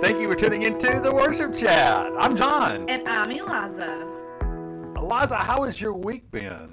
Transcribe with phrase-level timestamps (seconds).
[0.00, 2.12] Thank you for tuning into the Worship Chat.
[2.16, 2.88] I'm John.
[2.88, 4.06] And I'm Eliza.
[4.96, 6.72] Eliza, how has your week been?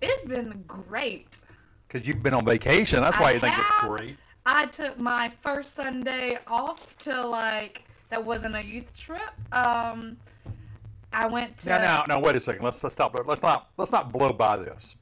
[0.00, 1.40] It's been great.
[1.88, 3.00] Because you've been on vacation.
[3.00, 4.16] That's why I you think it's great.
[4.46, 9.20] I took my first Sunday off to like that wasn't a youth trip.
[9.50, 10.16] Um,
[11.12, 12.62] I went to Now, now, now, wait a second.
[12.62, 13.16] Let's, let's stop.
[13.26, 14.94] Let's not let's not blow by this.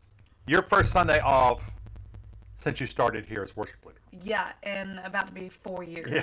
[0.47, 1.71] Your first Sunday off
[2.55, 3.99] since you started here as worship leader.
[4.23, 6.11] yeah, in about to be four years.
[6.11, 6.23] Yeah.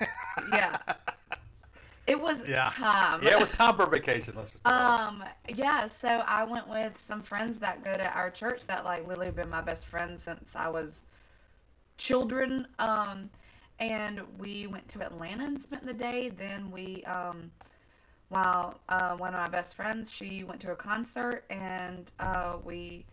[0.52, 0.78] Yeah.
[2.06, 2.66] It was Yeah.
[2.72, 3.22] time.
[3.22, 4.34] yeah, it was time for vacation.
[4.36, 8.66] Let's just Um, yeah, so I went with some friends that go to our church
[8.66, 11.04] that like literally been my best friends since I was
[11.98, 12.66] children.
[12.78, 13.30] Um,
[13.78, 16.30] and we went to Atlanta and spent the day.
[16.30, 17.50] Then we, um,
[18.28, 23.06] while uh, one of my best friends, she went to a concert and uh, we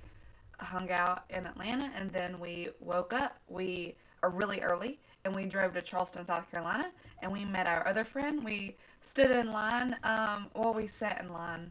[0.60, 1.92] hung out in Atlanta.
[1.96, 3.38] And then we woke up.
[3.48, 6.90] We are really early and we drove to Charleston, South Carolina,
[7.22, 8.42] and we met our other friend.
[8.44, 9.98] We stood in line.
[10.04, 11.70] Um, well, we sat in line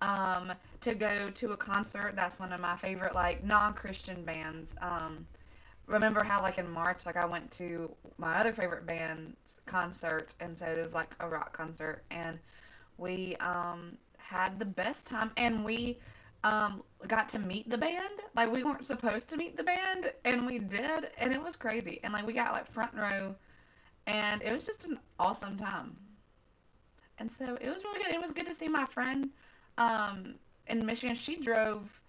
[0.00, 2.14] um, to go to a concert.
[2.14, 4.76] That's one of my favorite like non-Christian bands.
[4.80, 5.26] Um,
[5.88, 10.56] remember how like in March, like I went to my other favorite band's concert, and
[10.56, 12.38] so it was like a rock concert, and
[12.96, 15.98] we um, had the best time, and we
[16.44, 18.20] um, got to meet the band.
[18.36, 22.00] Like we weren't supposed to meet the band, and we did, and it was crazy.
[22.04, 23.34] And like we got like front row,
[24.06, 25.96] and it was just an awesome time.
[27.18, 28.14] And so it was really good.
[28.14, 29.30] It was good to see my friend
[29.78, 30.34] um,
[30.66, 31.14] in Michigan.
[31.14, 32.00] She drove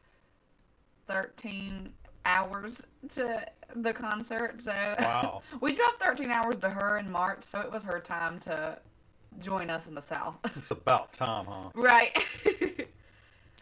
[1.08, 1.90] 13
[2.26, 4.62] hours to the concert.
[4.62, 5.42] So Wow.
[5.62, 7.44] we drove 13 hours to her in March.
[7.44, 8.80] So it was her time to
[9.40, 10.38] join us in the South.
[10.56, 11.70] It's about time, huh?
[11.76, 12.18] right.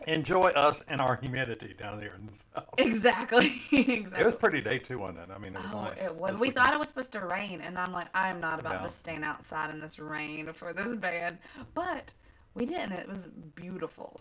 [0.07, 2.65] Enjoy us and our humidity down there in the south.
[2.77, 3.61] exactly.
[3.71, 4.19] exactly.
[4.21, 5.29] It was pretty day two on that.
[5.31, 6.03] I mean, it was Oh, nice.
[6.03, 6.33] it was.
[6.33, 8.83] We pretty thought it was supposed to rain, and I'm like, I'm not about No.
[8.87, 11.37] to stand outside in this rain for this band.
[11.73, 12.13] But
[12.53, 12.93] we didn't.
[12.93, 14.19] It was beautiful.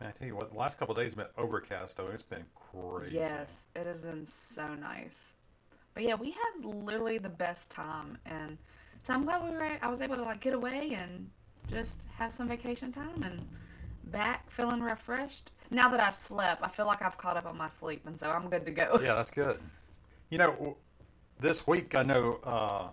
[0.00, 2.06] I tell you what, the last couple of days been overcast though.
[2.08, 3.16] It's been crazy.
[3.16, 5.34] Yes, it has been so nice.
[5.94, 8.58] But yeah, we had literally the best time, and
[9.02, 9.70] so I'm glad we were.
[9.82, 11.28] I was able to like get away and
[11.70, 13.40] just have some vacation time and
[14.10, 15.50] back feeling refreshed.
[15.70, 18.30] Now that I've slept, I feel like I've caught up on my sleep, and so
[18.30, 18.98] I'm good to go.
[19.02, 19.58] Yeah, that's good.
[20.30, 20.76] You know,
[21.40, 22.88] this week I know uh,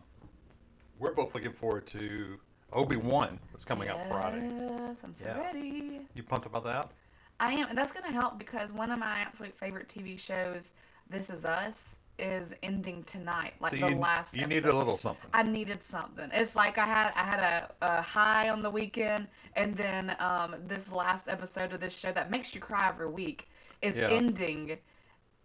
[1.00, 2.38] we're both looking forward to
[2.74, 4.50] Obi Wan that's coming out Friday.
[4.60, 5.40] Yes, I'm so Yeah.
[5.40, 6.02] ready.
[6.14, 6.92] You pumped about that?
[7.40, 10.74] I am, and that's going to help because one of my absolute favorite TV shows,
[11.10, 14.36] This Is Us, is ending tonight, like so the you, last.
[14.36, 14.56] you episode.
[14.64, 15.30] need a little something.
[15.34, 16.30] I needed something.
[16.34, 20.56] It's like I had I had a, a high on the weekend, and then um,
[20.68, 23.48] this last episode of this show that makes you cry every week
[23.82, 24.12] is Yes.
[24.12, 24.78] ending,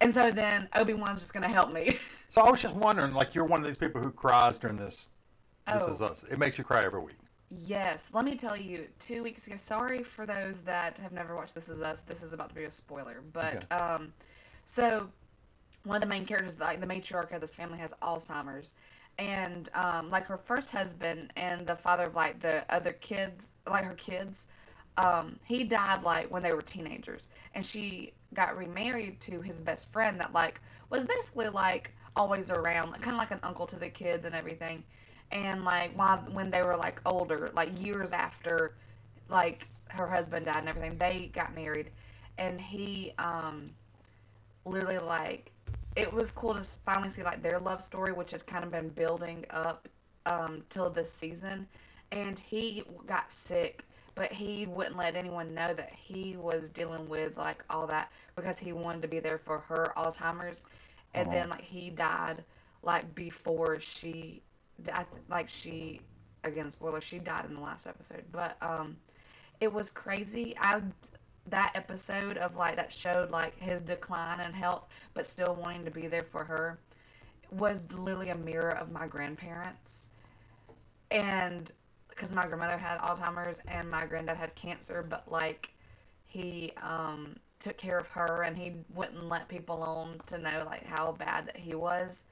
[0.00, 1.98] and so then Obi Wan's just going to help me.
[2.28, 5.08] So I was just wondering, like, you're one of these people who cries during this.
[5.74, 5.90] This Oh.
[5.90, 6.24] is us.
[6.30, 7.16] It makes you cry every week.
[7.66, 9.56] Yes, let me tell you, two weeks ago.
[9.56, 12.02] Sorry for those that have never watched This Is Us.
[12.02, 13.74] This is about to be a spoiler, but Okay.
[13.84, 14.12] um,
[14.64, 15.08] so
[15.84, 18.74] one of the main characters, like the matriarch of this family, has Alzheimer's,
[19.18, 23.84] and um, like her first husband and the father of like the other kids, like
[23.84, 24.46] her kids,
[24.96, 29.92] um, he died like when they were teenagers, and she got remarried to his best
[29.92, 30.60] friend that like
[30.90, 34.82] was basically like always around, kind of like an uncle to the kids and everything.
[35.32, 38.74] And like while when they were like older like years after
[39.28, 41.90] like her husband died and everything they got married.
[42.38, 43.70] And he um
[44.64, 45.52] literally like
[45.96, 48.88] it was cool to finally see like their love story which had kind of been
[48.90, 49.88] building up
[50.26, 51.66] um till this season.
[52.12, 53.84] And he got sick
[54.14, 58.58] but he wouldn't let anyone know that he was dealing with like all that because
[58.58, 60.64] he wanted to be there for her alzheimer's.
[61.14, 61.30] And Uh-huh.
[61.30, 62.44] then like he died
[62.82, 64.42] like before she
[64.84, 64.96] th-
[65.28, 66.00] like she
[66.44, 68.24] again spoiler she died in the last episode.
[68.32, 68.96] But um
[69.60, 70.54] it was crazy.
[70.58, 70.82] I
[71.46, 75.90] that episode of like that showed like his decline in health but still wanting to
[75.90, 76.78] be there for her
[77.50, 80.10] was literally a mirror of my grandparents.
[81.10, 81.70] And
[82.08, 85.70] because my grandmother had alzheimer's and my granddad had cancer but like
[86.26, 90.84] he um took care of her and he wouldn't let people on to know like
[90.84, 92.24] how bad that he was.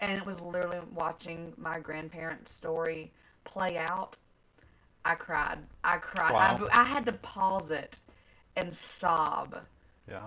[0.00, 3.12] And it was literally watching my grandparents story
[3.44, 4.18] play out.
[5.04, 5.58] I cried.
[5.84, 6.32] I cried.
[6.32, 6.68] Wow.
[6.72, 8.00] I, I had to pause it
[8.56, 9.56] and sob
[10.08, 10.20] Yeah.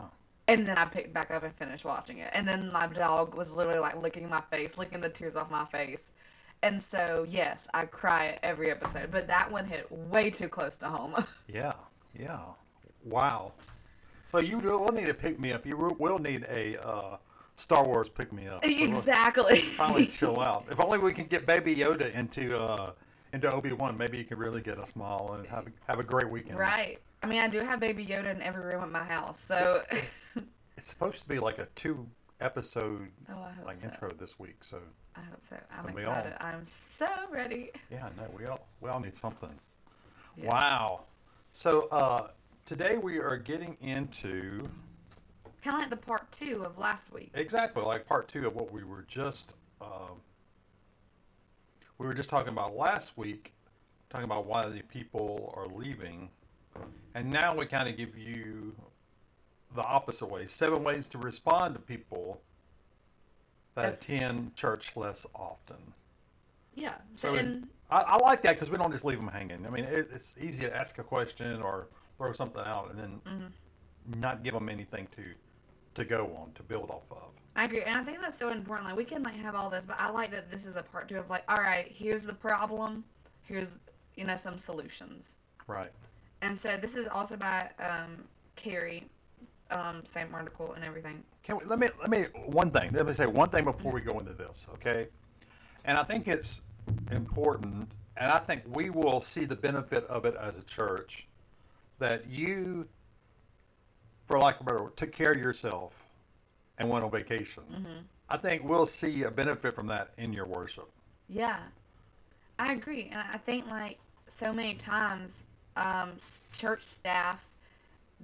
[0.47, 2.29] and then I picked back up and finished watching it.
[2.33, 5.65] And then my dog was literally like licking my face, licking the tears off my
[5.65, 6.11] face.
[6.63, 10.75] And so, yes, I cry at every episode, but that one hit way too close
[10.77, 11.15] to home.
[11.47, 11.73] Yeah.
[12.17, 12.39] Yeah.
[13.03, 13.53] Wow.
[14.25, 15.65] So you will need to pick me up.
[15.65, 17.17] You will- need a uh,
[17.55, 18.63] Star Wars pick me up.
[18.65, 19.59] So Exactly.
[19.59, 20.65] finally chill out.
[20.69, 22.91] If only we can get Baby Yoda into uh,
[23.37, 26.03] into Obi Wan, maybe you can really get a small and have a, have a
[26.03, 26.57] great weekend.
[26.57, 26.99] right.
[27.23, 29.83] I mean, I do have Baby Yoda in every room at my house, so.
[30.77, 32.07] It's supposed to be like a two
[32.39, 33.87] episode oh, like so.
[33.87, 34.63] intro this week.
[34.63, 34.77] So
[35.15, 35.57] I hope so.
[35.71, 36.33] I'm excited.
[36.39, 37.71] I'm so ready.
[37.89, 39.49] yeah, no, we all we all need something.
[40.37, 40.47] Yeah.
[40.47, 41.05] Wow.
[41.49, 42.27] So uh,
[42.63, 44.69] today we are getting into
[45.63, 47.31] Kind of like the part two of last week.
[47.33, 50.21] exactly like part two of what we were just um,
[51.97, 53.53] we were just talking about last week,
[54.09, 56.29] talking about why the people are leaving,
[57.15, 58.75] and now we kind of give you
[59.75, 62.41] the opposite way: seven ways to respond to people
[63.75, 65.77] that That's- attend church less often.
[66.75, 66.95] Yeah.
[67.15, 69.65] So and I, I like that because we don't just leave them hanging.
[69.65, 73.21] I mean, it, it's easy to ask a question or throw something out and then
[73.25, 74.19] Mm-hmm.
[74.21, 75.23] not give them anything to
[75.97, 77.29] to go on to build off of.
[77.55, 78.87] I agree, and I think that's so important.
[78.87, 81.07] Like we can like have all this, but I like that this is a part
[81.09, 83.03] two of like, all right, here's the problem,
[83.41, 83.73] here's
[84.15, 85.91] you know some solutions, Right.
[86.41, 88.23] and so this is also by um,
[88.55, 89.05] Carey,
[89.71, 91.23] um, same article and everything.
[91.43, 92.91] Can we, let me let me one thing.
[92.93, 95.07] Let me say one thing before we go into this, okay?
[95.85, 96.61] And I think it's
[97.11, 101.27] important, and I think we will see the benefit of it as a church
[101.97, 102.87] that you,
[104.27, 106.07] for lack of a better word, took care of yourself
[106.77, 107.63] and went on vacation.
[108.29, 110.89] I think we'll see a benefit from that in your worship.
[111.29, 111.59] Yeah,
[112.59, 113.97] I agree, and I think like
[114.27, 115.45] so many times,
[115.77, 116.11] um,
[116.51, 117.39] church staff,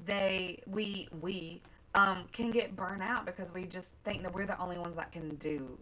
[0.05, 1.61] they we we
[1.95, 5.11] um can get burnt out because we just think that we're the only ones that
[5.11, 5.77] can do,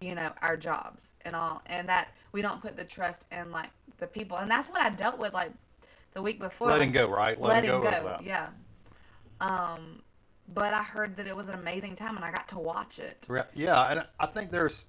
[0.00, 3.70] you know, our jobs and all, and that we don't put the trust in like
[3.98, 5.52] the people, and that's what I dealt with like
[6.14, 6.68] the week before.
[6.68, 7.40] Letting like, go, right?
[7.40, 7.82] letting go.
[7.82, 8.24] go, of that.
[8.24, 8.48] yeah.
[9.42, 10.02] Um,
[10.54, 13.26] but I heard that it was an amazing time, and I got to watch it.
[13.54, 14.86] Yeah, and I think there's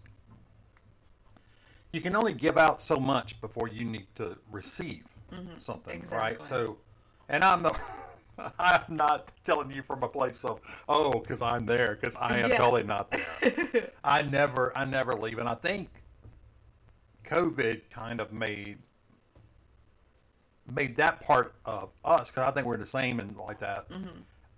[1.92, 5.04] you can only give out so much before you need to receive
[5.58, 6.38] something, right?
[6.38, 6.38] Mm-hmm.
[6.40, 6.48] Exactly.
[6.48, 6.78] So,
[7.30, 7.78] and I'm the
[8.60, 10.60] I'm not telling you from a place of
[10.90, 12.58] oh, because I'm there, because I am Yeah.
[12.58, 13.90] totally not there.
[14.04, 15.90] I never, I never leave, and I think
[17.26, 18.80] COVID kind of made
[20.74, 23.88] made that part of us because I think we're the same and like that.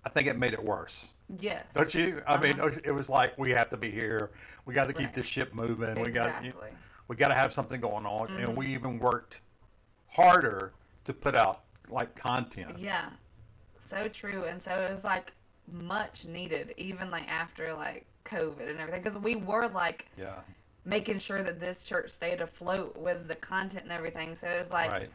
[0.06, 1.10] I think it made it worse.
[1.40, 1.74] Yes.
[1.74, 2.22] Don't you?
[2.28, 2.80] I mean, Uh-huh.
[2.84, 4.32] it was like we have to be here.
[4.66, 5.14] We got to keep Right.
[5.14, 5.96] this ship moving.
[6.00, 6.70] We got Exactly.
[7.08, 8.44] we got to have something going on, Mm-hmm.
[8.44, 9.42] and we even worked
[10.08, 10.74] harder
[11.06, 12.78] to put out like content.
[12.80, 13.10] Yeah,
[13.80, 14.44] so true.
[14.46, 15.34] And so it was like
[15.72, 20.42] much needed, even like after like COVID and everything, because we were like Yeah,
[20.84, 24.36] making sure that this church stayed afloat with the content and everything.
[24.36, 25.10] So it was like right.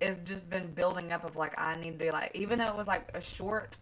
[0.00, 2.86] it's just been building up of like I need to like even though it was
[2.88, 3.76] like a short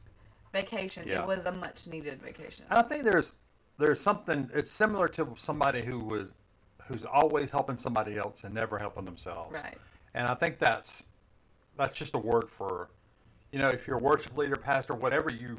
[0.52, 1.22] vacation, Yeah.
[1.22, 2.64] it was a much needed vacation.
[2.70, 3.34] And I think there's
[3.78, 4.50] there's something.
[4.54, 6.32] It's similar to somebody who was
[6.87, 9.52] who's always helping somebody else and never helping themselves.
[9.52, 9.76] Right.
[10.14, 11.04] And I think that's
[11.76, 12.88] that's just a word for,
[13.52, 15.58] you know, if you're a worship leader, pastor, whatever you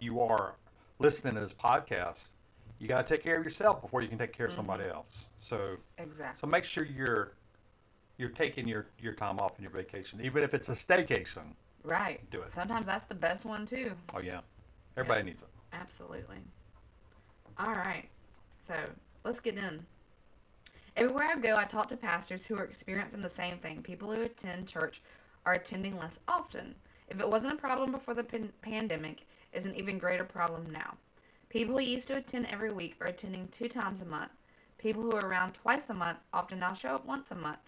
[0.00, 0.56] you are
[0.98, 2.30] listening to this podcast,
[2.78, 4.96] you got to take care of yourself before you can take care of somebody mm-hmm.
[4.96, 5.28] else.
[5.36, 6.38] So Exactly.
[6.38, 7.32] so make sure you're
[8.18, 11.54] you're taking your your time off in your vacation, even if it's a staycation.
[11.84, 12.20] Right.
[12.30, 12.50] Do it.
[12.50, 13.92] Sometimes that's the best one too.
[14.14, 14.40] Oh yeah,
[14.96, 15.48] everybody needs it.
[15.72, 16.38] Absolutely.
[17.58, 18.08] All right.
[18.66, 18.74] So
[19.24, 19.84] let's get in.
[20.96, 23.82] Everywhere I go, I talk to pastors who are experiencing the same thing.
[23.82, 25.02] People who attend church
[25.44, 26.74] are attending less often.
[27.08, 30.96] If it wasn't a problem before the pan- pandemic, it's an even greater problem now.
[31.48, 34.30] People who used to attend every week are attending two times a month.
[34.78, 37.58] People who are around twice a month often now show up once a month.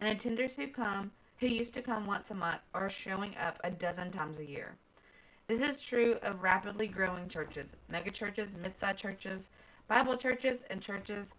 [0.00, 3.70] And attenders who come, who used to come once a month, are showing up a
[3.70, 4.76] dozen times a year.
[5.48, 9.50] This is true of rapidly growing churches, megachurches, mid-sized churches,
[9.86, 11.34] Bible churches, and churches.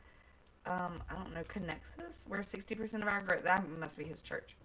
[0.66, 4.56] Um, I don't know, Connexus, where 60% of our growth, that must be his church,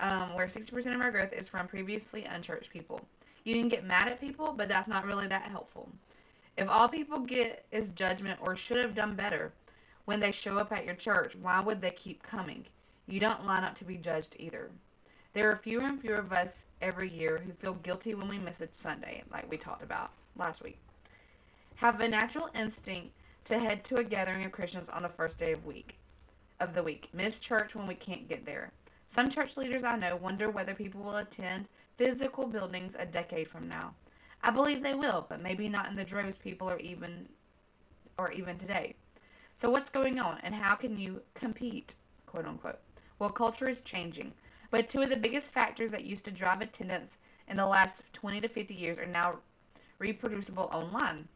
[0.00, 3.00] um, where 60% of our growth is from previously unchurched people.
[3.44, 5.88] You can get mad at people, but that's not really that helpful.
[6.56, 9.52] If all people get is judgment or should have done better
[10.04, 12.64] when they show up at your church, why would they keep coming?
[13.06, 14.70] You don't line up to be judged either.
[15.34, 18.60] There are fewer and fewer of us every year who feel guilty when we miss
[18.60, 20.78] a Sunday, like we talked about last week.
[21.76, 23.12] Have a natural instinct
[23.44, 25.98] to head to a gathering of Christians on the first day of week
[26.60, 27.10] of the week.
[27.12, 28.70] Miss church when we can't get there.
[29.06, 33.68] Some church leaders I know wonder whether people will attend physical buildings a decade from
[33.68, 33.94] now.
[34.42, 37.28] I believe they will, but maybe not in the droves people are even
[38.16, 38.94] or even today.
[39.52, 41.94] So what's going on and how can you compete,
[42.26, 42.78] quote unquote?
[43.18, 44.32] Well, culture is changing,
[44.70, 47.16] but two of the biggest factors that used to drive attendance
[47.48, 49.36] in the last 20 to 50 years are now
[49.98, 51.28] reproducible online.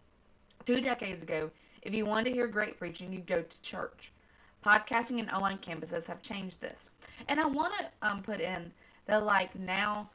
[0.65, 4.13] Two decades ago, If you wanted to hear great preaching, you'd go to church.
[4.65, 6.91] Podcasting and online campuses have changed this.
[7.29, 8.73] And I want to um, put in
[9.07, 10.11] that, like, now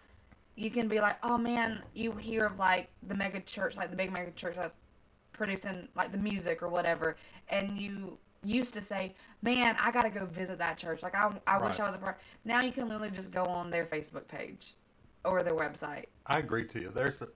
[0.55, 3.95] you can be like, oh man, you hear of like the mega church, like the
[3.95, 4.73] big mega church that's
[5.31, 7.15] producing like the music or whatever,
[7.49, 11.03] and you used to say, man, I gotta go visit that church.
[11.03, 12.19] Like I, I wish I was a part.
[12.45, 14.75] Now you can literally just go on their Facebook page
[15.25, 16.05] or their website.
[16.25, 16.89] I agree to you.
[16.89, 17.27] There's, a,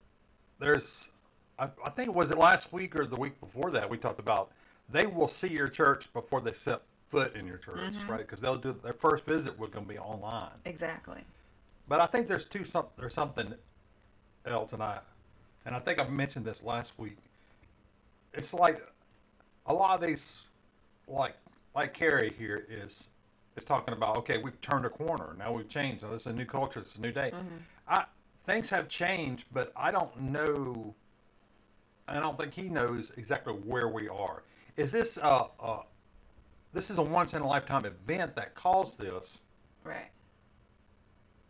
[0.58, 1.10] there's,
[1.58, 4.52] I, I think was it last week or the week before that we talked about
[4.90, 8.10] they will see your church before they set foot in your church, mm-hmm.
[8.10, 8.20] right?
[8.20, 10.52] Because they'll do their first visit was going to be online.
[10.64, 11.22] Exactly.
[11.88, 13.54] But I think there's two some there's something
[14.46, 14.98] else, and I
[15.64, 17.16] and I think I mentioned this last week.
[18.34, 18.82] It's like
[19.66, 20.44] a lot of these,
[21.08, 21.34] like
[21.74, 23.10] like Carey here is
[23.56, 24.16] is talking about.
[24.18, 25.34] Okay, we've turned a corner.
[25.38, 26.02] Now we've changed.
[26.02, 26.80] Now this is a new culture.
[26.80, 27.32] It's a new day.
[27.86, 28.04] I
[28.44, 30.94] things have changed, but I don't know.
[32.06, 34.42] I don't think he knows exactly where we are.
[34.76, 35.82] Is this uh, uh
[36.72, 39.42] this is a once in a lifetime event that caused this?
[39.84, 40.10] Right.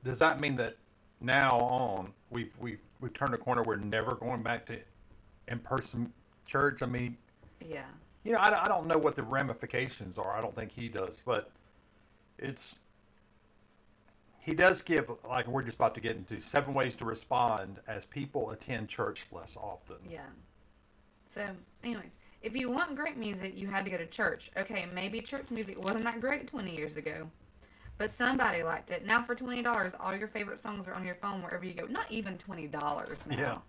[0.05, 0.77] does that mean that
[1.21, 3.63] now on we've we've we've turned a corner?
[3.63, 4.79] We're never going back to
[5.49, 6.13] in person
[6.47, 6.83] church.
[6.83, 7.17] I mean,
[7.67, 7.83] Yeah.
[8.29, 10.37] You know, I, don't- I don't know what the ramifications are.
[10.37, 11.51] I don't think he does, but
[12.39, 12.81] it's
[14.39, 18.05] he does give like we're just about to get into seven ways to respond as
[18.05, 19.97] people attend church less often.
[20.11, 20.21] Yeah.
[21.27, 21.47] So,
[21.83, 22.11] anyways,
[22.43, 24.51] if you want great music, you had to go to church.
[24.59, 27.31] Okay, maybe church music wasn't that great 20 years ago,
[27.97, 29.07] but somebody liked it.
[29.07, 31.87] Now, for $20, all your favorite songs are on your phone wherever you go.
[31.87, 33.63] Not even $20 now.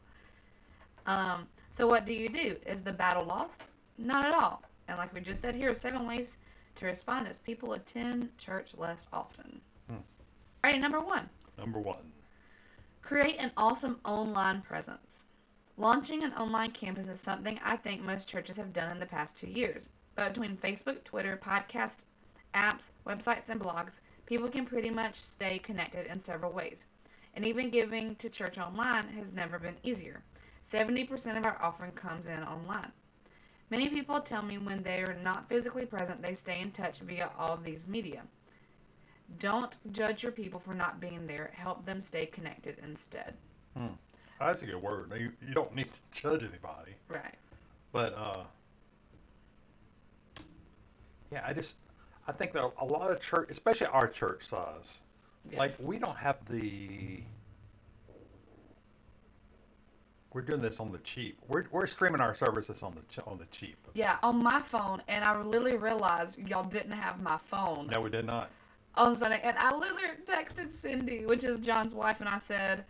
[1.06, 2.58] Um, so, what do you do?
[2.66, 3.66] Is the battle lost?
[4.00, 4.64] Not at all.
[4.88, 6.38] And like we just said here, are seven ways
[6.76, 9.60] to respond as people attend church less often.
[9.88, 9.96] Hmm.
[9.96, 11.30] All right, number one.
[11.58, 12.14] Number one.
[13.02, 15.26] Create an awesome online presence.
[15.76, 19.38] Launching an online campus is something I think most churches have done in the past
[19.38, 19.90] two years.
[20.16, 21.98] But between Facebook, Twitter, podcast,
[22.54, 26.88] apps, websites, and blogs, people can pretty much stay connected in several ways.
[27.34, 30.24] And even giving to church online has never been easier.
[30.66, 32.92] 70% of our offering comes in online.
[33.70, 37.30] Many people tell me when they are not physically present, they stay in touch via
[37.38, 38.24] all of these media.
[39.38, 41.52] Don't judge your people for not being there.
[41.54, 43.36] Help them stay connected instead.
[44.40, 45.14] That's a good word.
[45.20, 46.94] You, you don't need to judge anybody.
[47.08, 47.36] Right.
[47.92, 48.44] But uh,
[51.32, 51.78] yeah, I just
[52.28, 55.02] I think that a lot of church, especially our church size,
[55.52, 55.60] Yeah.
[55.60, 57.22] like we don't have the.
[60.34, 61.40] We're doing this on the cheap.
[61.48, 63.78] We're, we're streaming our services on the ch- on the cheap.
[63.96, 68.10] Yeah, on my phone, and I literally realized y'all didn't have my phone No, we
[68.12, 68.50] did not.
[68.96, 72.86] on Sunday, and I literally texted Cindy, which is John's wife, and I said,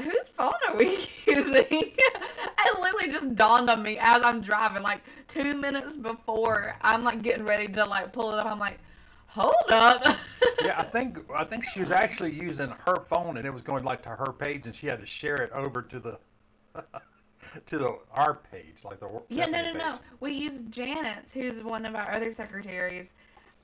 [0.00, 0.86] "Whose phone are we
[1.26, 7.04] using?" it literally just dawned on me as I'm driving, like two minutes before I'm
[7.04, 8.46] like getting ready to like pull it up.
[8.46, 8.78] I'm like,
[9.26, 10.16] "Hold up."
[10.62, 13.84] Yeah, I think I think she was actually using her phone, and it was going
[13.84, 16.18] like to her page, and she had to share it over to the
[17.66, 19.98] to the our page, like the Yeah, no, no, Stephanie no.
[20.20, 23.14] We used Janet's, who's one of our other secretaries.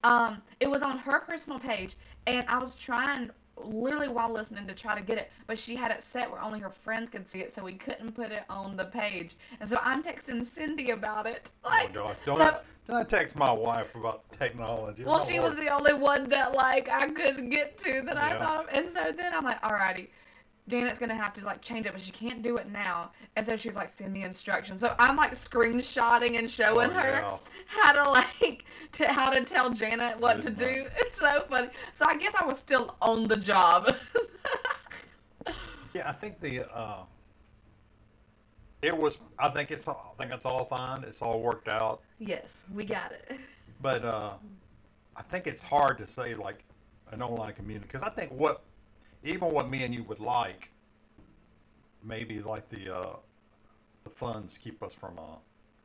[0.03, 3.31] Um, it was on her personal page, and I was trying
[3.63, 6.59] literally while listening to try to get it, but she had it set where only
[6.61, 9.37] her friends could see it, so we couldn't put it on the page.
[9.61, 11.51] And so I'm texting Cindy about it.
[11.65, 15.05] Oh Like, gosh, don't so, don't text my wife about technology.
[15.05, 18.65] well, she was the only one that like I couldn't get to that I thought
[18.69, 20.09] of, and so then I'm like, alrighty.
[20.69, 23.11] Janet's gonna have to like change it, but she can't do it now.
[23.37, 24.81] And so she's like, send me instructions.
[24.81, 27.37] So I'm like screenshotting and showing Oh, her yeah.
[27.67, 30.87] how to like to how to tell Janet what to do.
[30.99, 31.69] It's so funny.
[31.93, 33.95] So I guess I was still on the job.
[35.93, 37.03] Yeah, I think the uh,
[38.83, 39.19] it was.
[39.39, 39.89] I think it's.
[39.89, 41.03] all- I think it's all fine.
[41.03, 42.03] It's all worked out.
[42.19, 43.39] yes, we got it.
[43.83, 44.35] But uh,
[45.17, 46.63] I think it's hard to say like
[47.11, 48.63] an online community because I think what
[49.25, 50.71] even what me and you would like
[52.03, 53.17] maybe like the uh,
[54.05, 55.37] the funds keep us from uh,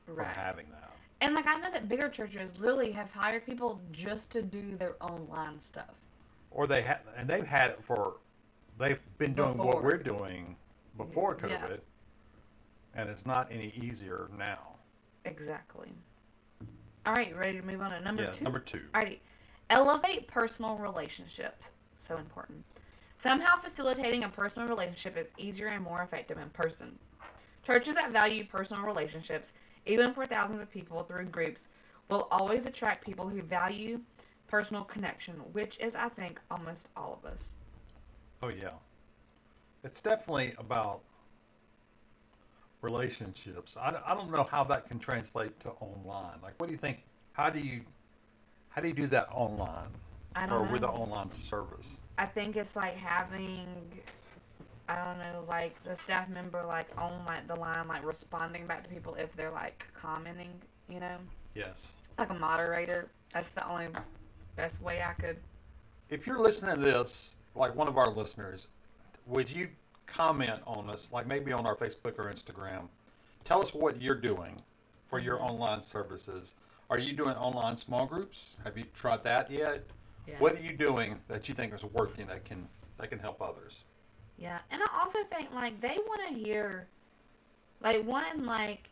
[0.05, 0.91] from having that.
[1.21, 4.95] And like I know that bigger churches literally have hired people just to do their
[5.01, 5.93] online stuff.
[6.51, 8.17] Or they have, and they've had it for
[8.77, 10.55] they've been doing what we're doing
[10.97, 11.57] before Yeah.
[11.57, 11.79] COVID,
[12.95, 14.75] and it's not any easier now.
[15.25, 15.89] Exactly.
[17.05, 18.43] All right, ready to move on to number yeah, two?
[18.43, 18.81] number two.
[18.93, 19.19] Alrighty.
[19.69, 21.71] Elevate personal relationships.
[21.97, 22.63] So important.
[23.17, 26.97] Somehow facilitating a personal relationship is easier and more effective in person.
[27.63, 29.53] Churches that value personal relationships,
[29.85, 31.67] even for thousands of people through groups,
[32.09, 33.99] will always attract people who value
[34.47, 37.55] personal connection, which is, I think, almost all of us.
[38.43, 38.69] Oh yeah,
[39.83, 41.01] it's definitely about
[42.81, 43.75] relationships.
[43.79, 46.37] I, I don't know how that can translate to online.
[46.43, 47.03] Like, what do you think?
[47.33, 47.81] How do you
[48.69, 49.89] how do you do that online
[50.35, 50.95] I or don't with an know.
[50.95, 52.01] online service?
[52.17, 53.65] I think it's like having,
[54.89, 58.83] I don't know, like the staff member like on like the line, like responding back
[58.83, 60.51] to people if they're like commenting,
[60.89, 61.17] you know,
[61.53, 61.93] Yes.
[62.17, 63.09] like a moderator.
[63.33, 63.87] That's the only
[64.55, 65.37] best way I could.
[66.09, 68.67] If you're listening to this, like one of our listeners,
[69.25, 69.69] would you
[70.05, 72.87] comment on us, like maybe on our Facebook or Instagram?
[73.43, 74.61] Tell us what you're doing
[75.07, 75.49] for your Mhm.
[75.49, 76.55] online services.
[76.89, 78.57] Are you doing online small groups?
[78.63, 79.85] Have you tried that yet?
[80.27, 80.35] Yeah.
[80.39, 82.67] What are you doing that you think is working that can
[82.97, 83.83] that can help others?
[84.37, 86.87] Yeah, and I also think like they want to hear,
[87.81, 88.89] like one like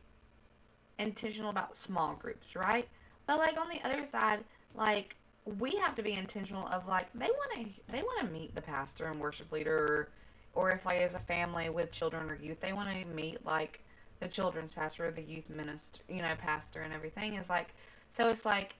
[1.00, 2.88] intentional about small groups, right?
[3.28, 4.44] But like on the other side,
[4.75, 8.56] like we have to be intentional of like they want to they want to meet
[8.56, 10.10] the pastor and worship leader, or,
[10.54, 13.82] or if like as a family with children or youth, they want to meet like
[14.20, 17.74] the children's pastor or the youth minister, you know, pastor and everything is like
[18.10, 18.75] so it's like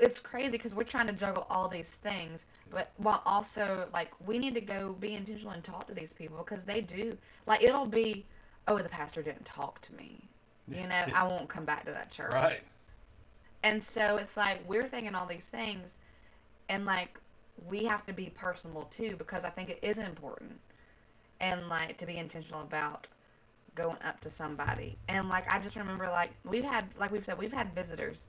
[0.00, 4.38] it's crazy because we're trying to juggle all these things, but while also like we
[4.38, 7.16] need to go be intentional and talk to these people because they do
[7.46, 8.26] like it'll be,
[8.68, 10.28] oh the pastor didn't talk to me,
[10.68, 12.32] you know I won't come back to that church.
[12.32, 12.60] Right.
[13.62, 15.94] And so it's like we're thinking all these things,
[16.68, 17.18] and like
[17.68, 20.58] we have to be personable too because I think it is important,
[21.40, 23.08] and like to be intentional about
[23.74, 24.96] going up to somebody.
[25.08, 28.26] And like I just remember like we've had like we've said we've had visitors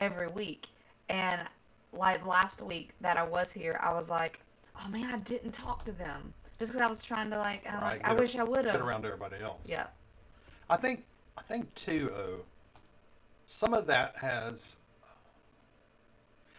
[0.00, 0.68] every week,
[1.08, 1.40] and
[1.92, 4.40] like last week that I was here, I was like,
[4.84, 7.82] oh man, I didn't talk to them just because I was trying to like Right,
[7.82, 9.60] like I wish I would have Get around everybody else.
[9.64, 9.86] Yeah.
[10.68, 11.04] I think
[11.38, 12.10] I think too.
[12.16, 12.40] Oh,
[13.46, 14.76] some of that has.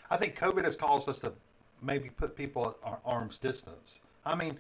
[0.10, 1.34] I think COVID has caused us to
[1.82, 4.00] maybe put people at our arm's distance.
[4.26, 4.58] I mean,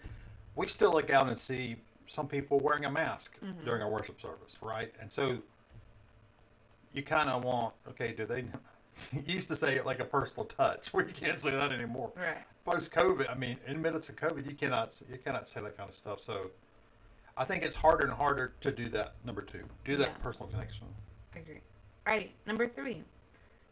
[0.56, 3.64] we still look out and see some people wearing a mask Mm-hmm.
[3.66, 4.94] during our worship service, right?
[5.00, 5.38] And so
[6.94, 8.44] you kind of want, okay, do they?
[9.14, 12.12] You used to say it like a personal touch, where you can't say that anymore.
[12.16, 12.38] Right.
[12.66, 15.88] Post COVID, I mean, in minutes of COVID, you cannot you cannot say that kind
[15.90, 16.20] of stuff.
[16.20, 16.52] So,
[17.38, 19.14] I think it's harder and harder to do that.
[19.24, 20.24] Number two, do that Yeah.
[20.24, 20.88] personal connection.
[21.36, 21.62] I agree.
[22.06, 23.04] Alrighty, number three.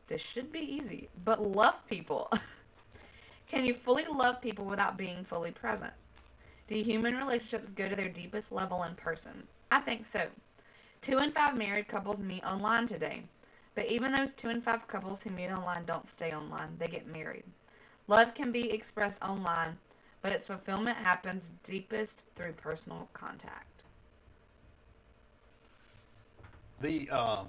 [0.07, 2.31] This should be easy, but love people.
[3.47, 5.93] Can you fully love people without being fully present?
[6.67, 9.47] Do human relationships go to their deepest level in person?
[9.71, 10.27] I think so.
[11.01, 13.23] Two in five married couples meet online today.
[13.75, 17.05] But even those two in five couples who meet online don't stay online, they get
[17.07, 17.43] married.
[18.07, 19.77] Love can be expressed online,
[20.21, 23.83] but its fulfillment happens deepest through personal contact.
[26.79, 27.43] The uh,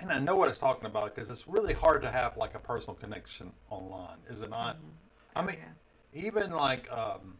[0.00, 2.54] I mean, I know what it's talking about because it's really hard to have like
[2.54, 4.78] a personal connection online, is it not?
[5.34, 6.22] I mean, Yeah.
[6.28, 7.36] even like um,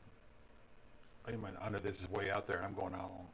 [1.27, 3.27] I mean, I know this is way out there, and I'm going out on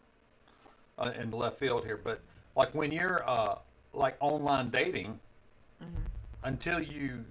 [0.98, 2.20] uh, in the left field here, but
[2.56, 3.56] like when you're uh,
[3.92, 5.18] like online dating,
[5.82, 6.02] Mm-hmm.
[6.44, 7.24] until you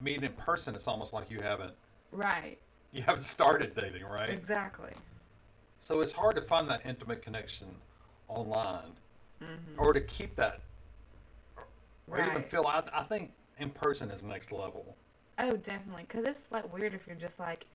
[0.00, 1.74] meet in person, it's almost like you haven't
[2.12, 2.58] Right.
[2.92, 4.30] you haven't started dating, right?
[4.30, 4.92] Exactly.
[5.80, 7.66] So it's hard to find that intimate connection
[8.28, 8.92] online,
[9.42, 9.78] Mm-hmm.
[9.80, 10.60] or to keep that,
[12.08, 12.48] or even Right.
[12.48, 12.64] feel.
[12.66, 14.96] I, I think in person is next level.
[15.40, 16.02] Oh, definitely.
[16.02, 17.66] Because it's like weird if you're just like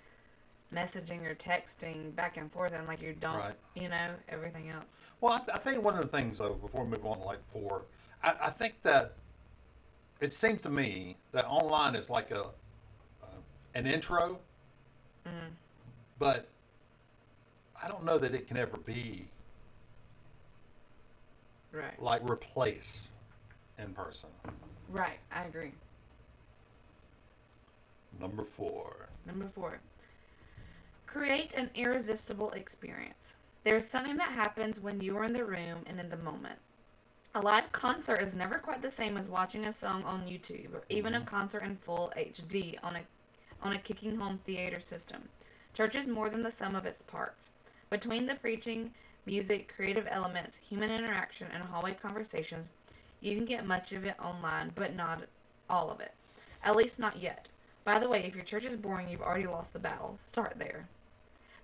[0.74, 3.56] messaging or texting back and forth and like you don't, Right.
[3.76, 4.86] you know, everything else.
[5.22, 7.24] Well, I, th- I think one of the things though, before we move on to
[7.24, 7.84] like four,
[8.24, 9.14] I, I think that
[10.20, 12.44] it seems to me that online is like a
[13.24, 13.26] uh,
[13.76, 14.40] an intro,
[15.26, 15.52] Mm.
[16.20, 16.48] but
[17.84, 19.28] I don't know that it can ever be
[21.74, 22.02] Right.
[22.02, 23.12] like replace
[23.78, 24.30] in person.
[24.90, 25.20] Right.
[25.32, 25.74] I agree.
[28.20, 29.10] Number four.
[29.26, 29.80] Number four.
[31.08, 33.36] Create an irresistible experience.
[33.64, 36.60] There's something that happens when you are in the room and in the moment.
[37.34, 40.84] A live concert is never quite the same as watching a song on YouTube or
[40.90, 41.28] even a mm-hmm.
[41.28, 43.02] concert in full HD on a
[43.64, 45.30] on a kicking home theater system.
[45.74, 47.52] Church is more than the sum of its parts.
[47.90, 48.92] Between the preaching,
[49.26, 52.68] music, creative elements, human interaction, and hallway conversations,
[53.22, 55.24] you can get much of it online, but not
[55.70, 56.14] all of it.
[56.64, 57.48] At least not yet.
[57.86, 60.16] By the way, if your church is boring, you've already lost the battle.
[60.18, 60.88] Start there.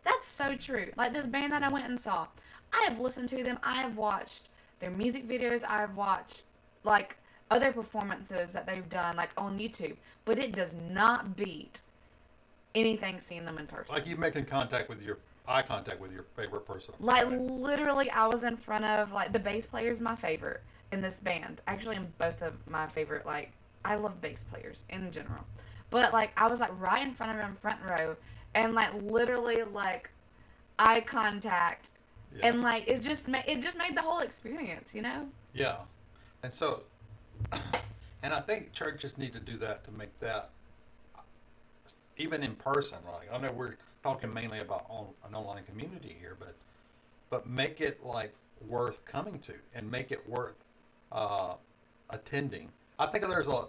[0.04, 0.92] That's so true.
[0.98, 2.28] Like this band that I went and saw,
[2.74, 3.60] I have listened to them.
[3.64, 5.64] I have watched their music videos.
[5.64, 6.44] I have watched
[6.84, 7.18] like
[7.52, 11.82] other performances that they've done like on YouTube, but it does not beat
[12.76, 13.94] anything seeing them in person.
[13.96, 16.94] Like you making contact with your eye contact with your favorite person.
[17.00, 17.40] Like Right.
[17.40, 20.62] literally, I was in front of like the bass player is my favorite
[20.92, 21.62] in this band.
[21.68, 23.26] Actually, in both of my favorite.
[23.26, 23.52] Like
[23.86, 25.44] I love bass players in general,
[25.90, 28.16] but like I was like right in front of him, front row,
[28.56, 30.10] and like literally like
[30.80, 31.92] eye contact,
[32.36, 32.48] Yeah.
[32.48, 35.28] and like it just ma- it just made the whole experience, you know.
[35.54, 35.78] Yeah.
[36.42, 36.84] And so,
[38.24, 40.50] and I think churches need to do that to make that,
[42.18, 46.36] even in person, like, I know we're talking mainly about on, an online community here,
[46.38, 46.56] but,
[47.30, 48.34] but make it like
[48.68, 50.64] worth coming to and make it worth,
[51.12, 51.54] uh,
[52.10, 52.70] attending.
[53.00, 53.66] I think there's a,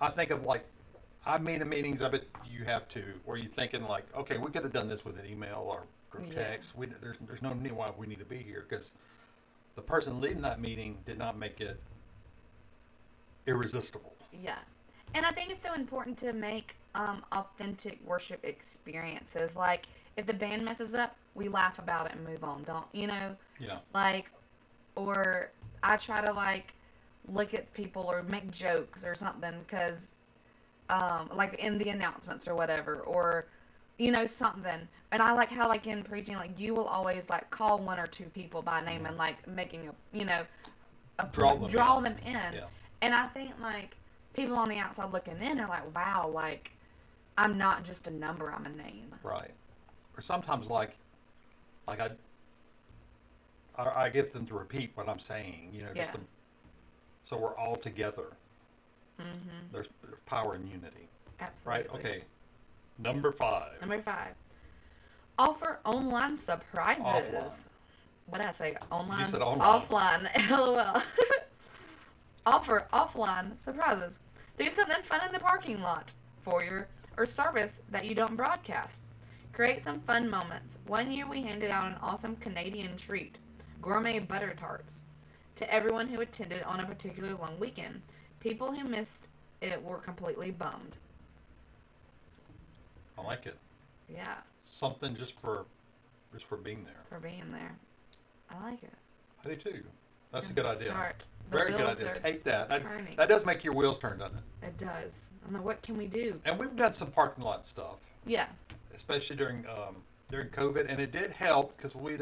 [0.00, 0.66] I think of like,
[1.26, 4.50] I've been in meetings, I bet you have to, where you're thinking like, okay, we
[4.50, 5.82] could have done this with an email or,
[6.14, 6.32] or Yeah.
[6.34, 6.76] text.
[6.76, 8.92] We, there's, there's no need why we need to be here because
[9.74, 11.80] the person leading that meeting did not make it
[13.46, 14.14] irresistible.
[14.32, 14.58] Yeah.
[15.14, 19.56] And I think it's so important to make um, authentic worship experiences.
[19.56, 19.86] Like,
[20.16, 22.62] if the band messes up, we laugh about it and move on.
[22.62, 23.34] Don't, you know?
[23.58, 23.78] Yeah.
[23.92, 24.30] Like,
[24.94, 25.50] or
[25.82, 26.74] I try to, like,
[27.28, 30.06] look at people or make jokes or something because,
[30.90, 33.46] um, like, in the announcements or whatever, or,
[33.98, 34.88] you know, something.
[35.12, 38.06] And I like how, like, in preaching, like, you will always, like, call one or
[38.06, 40.42] two people by name and, like, making a, you know,
[41.18, 42.04] a, Draw them draw in.
[42.04, 42.34] them in.
[42.34, 42.66] Yeah.
[43.02, 43.96] And I think like
[44.34, 46.72] people on the outside looking in are like, wow, like
[47.38, 49.14] I'm not just a number, I'm a name.
[49.22, 49.50] Right.
[50.16, 50.96] Or sometimes like,
[51.86, 52.10] like I,
[53.76, 56.20] I, I get them to repeat what I'm saying, you know, just to,
[57.24, 58.36] so we're all together.
[59.20, 59.72] Mm-hmm.
[59.72, 61.08] There's, there's power in unity.
[61.40, 61.82] Absolutely.
[61.82, 61.94] Right?
[61.94, 62.24] Okay.
[62.98, 63.80] Number five.
[63.80, 64.34] Number five.
[65.38, 67.04] Offer online surprises.
[67.04, 67.68] Offline.
[68.26, 68.76] What did I say?
[68.90, 69.26] Online?
[69.26, 69.80] said online.
[69.80, 70.50] Offline.
[70.50, 71.02] LOL.
[72.46, 74.18] Offer offline surprises.
[74.56, 79.02] Do something fun in the parking lot for your or service that you don't broadcast.
[79.52, 80.78] Create some fun moments.
[80.86, 83.38] One year we handed out an awesome Canadian treat,
[83.80, 85.02] gourmet butter tarts,
[85.56, 88.02] to everyone who attended on a particularly long weekend.
[88.46, 89.26] People who missed
[89.60, 90.96] it were completely bummed.
[93.18, 93.56] I like it.
[94.08, 95.64] Yeah, Something just for,
[96.32, 97.02] just for being there.
[97.08, 97.74] for being there.
[98.48, 98.92] I like it.
[99.44, 99.82] I do too.
[100.30, 100.88] That's a good idea.
[100.88, 101.26] Start.
[101.50, 102.14] The Very good idea.
[102.14, 102.68] Take that.
[102.68, 102.84] That,
[103.16, 104.66] that does make your wheels turn, doesn't it?
[104.66, 105.24] It does.
[105.44, 106.40] I'm like, what can we do?
[106.44, 107.98] And we've done some parking lot stuff.
[108.26, 108.46] Yeah.
[108.94, 109.96] especially during um,
[110.30, 112.16] during COVID, and it did help because we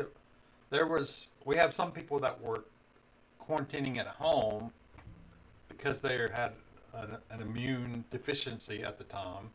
[0.71, 2.65] there was we have some people that were
[3.47, 4.73] quarantining at home
[5.77, 6.53] because they had
[6.95, 9.51] an, an immune deficiency at the time,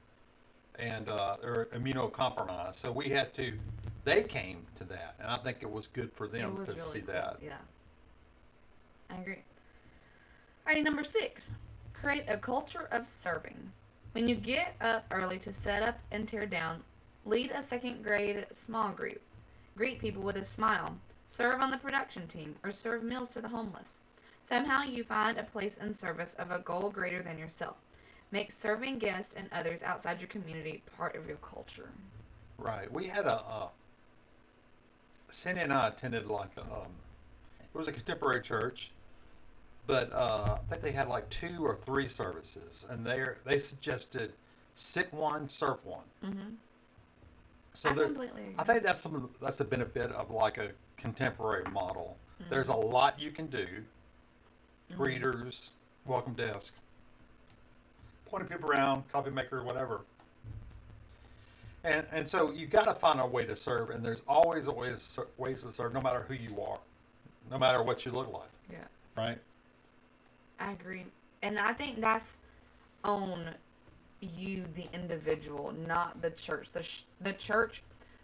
[0.77, 2.75] and uh, they're immunocompromised.
[2.75, 3.53] So we had to.
[4.05, 7.01] They came to that, and I think it was good for them to really see
[7.01, 7.13] cool.
[7.13, 7.37] that.
[7.43, 7.57] Yeah.
[9.09, 9.43] I agree.
[10.67, 11.55] Alrighty, number six.
[11.93, 13.71] Create a culture of serving.
[14.13, 16.81] When you get up early to set up and tear down,
[17.25, 19.21] lead a second grade small group.
[19.75, 20.95] Greet people with a smile.
[21.27, 23.99] Serve on the production team or serve meals to the homeless.
[24.43, 27.77] Somehow you find a place in service of a goal greater than yourself.
[28.31, 31.89] Make serving guests and others outside your community part of your culture.
[32.57, 32.91] Right.
[32.91, 33.41] We had a.
[33.41, 33.67] Uh,
[35.31, 36.91] Cindy and I attended like a, um,
[37.61, 38.91] it was a contemporary church,
[39.85, 44.33] but uh, I think they had like two or three services, and they they suggested
[44.75, 46.05] sit one, serve one.
[46.25, 46.55] Mm-hmm.
[47.73, 48.55] So I completely agree.
[48.57, 52.17] I think that's some that's the benefit of like a contemporary model.
[52.49, 53.67] There's a lot you can do.
[54.95, 55.69] Greeters,
[56.05, 56.73] welcome desk,
[58.25, 60.01] pointing people around, copy maker, whatever.
[61.83, 64.71] And and so you got to find a way to serve, and there's always a
[64.71, 66.79] way to ser- ways to serve, no matter who you are,
[67.49, 68.77] no matter what you look like, yeah.
[69.15, 69.37] right?
[70.59, 71.05] I agree.
[71.41, 72.37] And I think that's
[73.05, 73.45] on
[74.19, 76.69] you, the individual, not the church.
[76.73, 77.81] The, sh- the church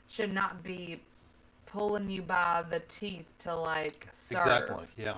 [0.09, 0.99] should not be
[1.65, 4.39] pulling you by the teeth to like serve.
[4.39, 4.85] Exactly.
[4.97, 5.15] Yeah.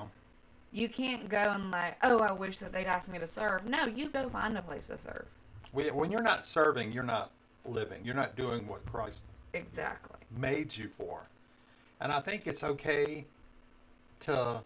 [0.77, 3.65] You can't go and like, oh, I wish that they'd ask me to serve.
[3.65, 5.25] No, you go find a place to serve.
[5.71, 7.31] When you're not serving, you're not
[7.65, 8.01] living.
[8.05, 10.19] You're not doing what Christ Exactly.
[10.37, 11.27] made you for.
[11.99, 13.25] And I think it's okay
[14.19, 14.61] to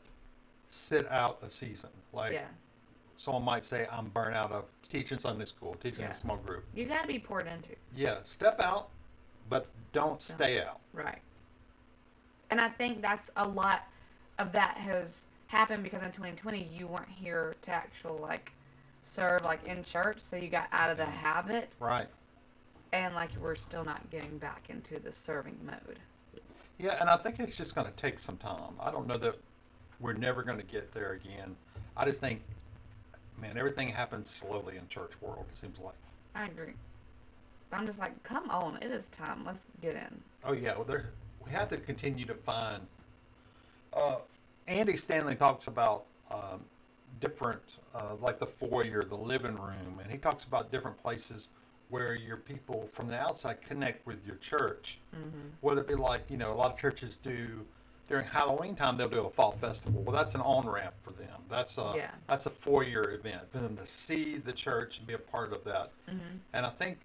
[0.67, 1.91] sit out a season.
[2.11, 2.47] Like yeah.
[3.15, 6.11] someone might say, I'm burnt out of teaching Sunday school, teaching Yeah.
[6.11, 6.65] a small group.
[6.75, 7.71] You got to be poured into.
[7.95, 8.89] Yeah, step out,
[9.49, 10.81] but don't stay out.
[10.91, 11.19] Right.
[12.49, 13.87] And I think that's a lot
[14.39, 18.53] of that has happened because in 2020 you weren't here to actual like
[19.01, 22.07] serve like in church, so you got out of the habit Right.
[22.93, 25.99] and like we're still not getting back into the serving mode.
[26.79, 28.73] Yeah, and I think it's just going to take some time.
[28.79, 29.35] I don't know that
[29.99, 31.55] we're never going to get there again.
[31.95, 32.41] I just think,
[33.39, 35.45] man, everything happens slowly in church world.
[35.51, 35.93] It seems like.
[36.33, 36.73] I agree.
[37.71, 39.45] I'm just like, come on, it is time.
[39.45, 40.21] Let's get in.
[40.43, 41.09] Oh yeah, well, there
[41.45, 42.81] we have to continue to find.
[43.93, 44.15] Uh,
[44.67, 46.61] Andy Stanley talks about um,
[47.19, 47.61] different,
[47.95, 51.49] uh, like the foyer, the living room, and he talks about different places
[51.89, 54.97] where your people from the outside connect with your church.
[55.15, 55.49] Mm-hmm.
[55.59, 57.65] Whether it be like, you know, a lot of churches do
[58.07, 60.01] during Halloween time, they'll do a fall festival.
[60.01, 61.41] Well, that's an on ramp for them.
[61.49, 62.11] That's a Yeah.
[62.27, 65.63] that's a foyer event for them to see the church and be a part of
[65.65, 65.91] that.
[66.09, 66.37] Mm-hmm.
[66.53, 66.99] And I think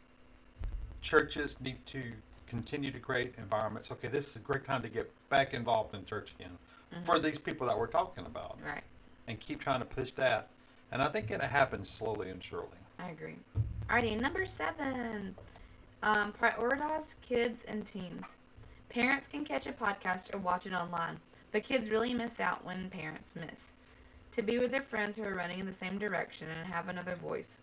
[1.03, 2.03] churches need to
[2.47, 3.91] continue to create environments.
[3.91, 6.59] Okay, this is a great time to get back involved in church again
[7.05, 8.83] for these people that we're talking about, Right.
[9.27, 10.49] and keep trying to push that.
[10.93, 12.69] And I think it happens slowly and surely.
[12.99, 13.37] I agree.
[13.89, 15.35] Alrighty, number seven.
[16.03, 18.37] Um, prioritize kids and teens.
[18.89, 21.19] Parents can catch a podcast or watch it online,
[21.53, 23.73] but kids really miss out when parents miss.
[24.33, 27.17] To be with their friends who are running in the same direction and have another
[27.17, 27.61] voice.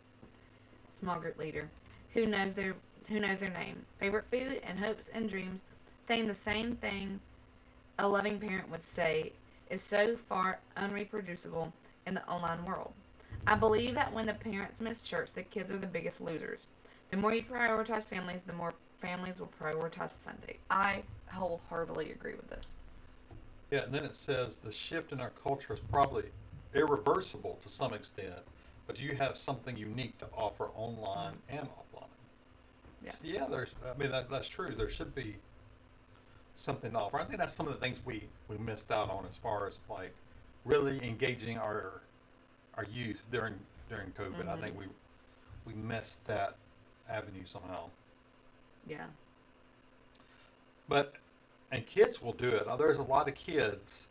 [0.90, 1.70] Small group leader,
[2.14, 2.76] who knows their
[3.10, 5.64] who knows their name, favorite food, and hopes and dreams,
[6.02, 7.20] saying the same thing
[8.00, 9.34] a loving parent would say
[9.70, 11.72] is so far unreproducible
[12.08, 12.94] in the online world.
[13.46, 16.68] I believe that when the parents miss church, the kids are the biggest losers.
[17.12, 20.58] The more you prioritize families, the more families will prioritize Sunday.
[20.70, 22.80] I wholeheartedly agree with this.
[23.70, 26.26] Yeah, and then it says the shift in our culture is probably
[26.74, 28.40] irreversible to some extent,
[28.88, 31.58] but you have something unique to offer online mm-hmm.
[31.58, 32.08] and offline.
[33.04, 33.12] Yeah.
[33.12, 33.76] So, yeah, there's.
[33.86, 34.74] I mean, that, that's true.
[34.76, 35.36] There should be
[36.56, 37.20] something to offer.
[37.20, 39.80] I think that's some of the things we we missed out on as far as
[39.90, 40.14] like
[40.66, 42.02] really engaging our
[42.76, 43.56] our youth during
[43.90, 44.48] during COVID.
[44.48, 44.62] I Mhm.
[44.62, 44.86] think we
[45.66, 46.56] we missed that
[47.10, 47.90] avenue somehow.
[48.88, 49.08] Yeah.
[50.88, 51.16] But
[51.72, 52.66] and kids will do it.
[52.78, 54.08] There's a lot of kids.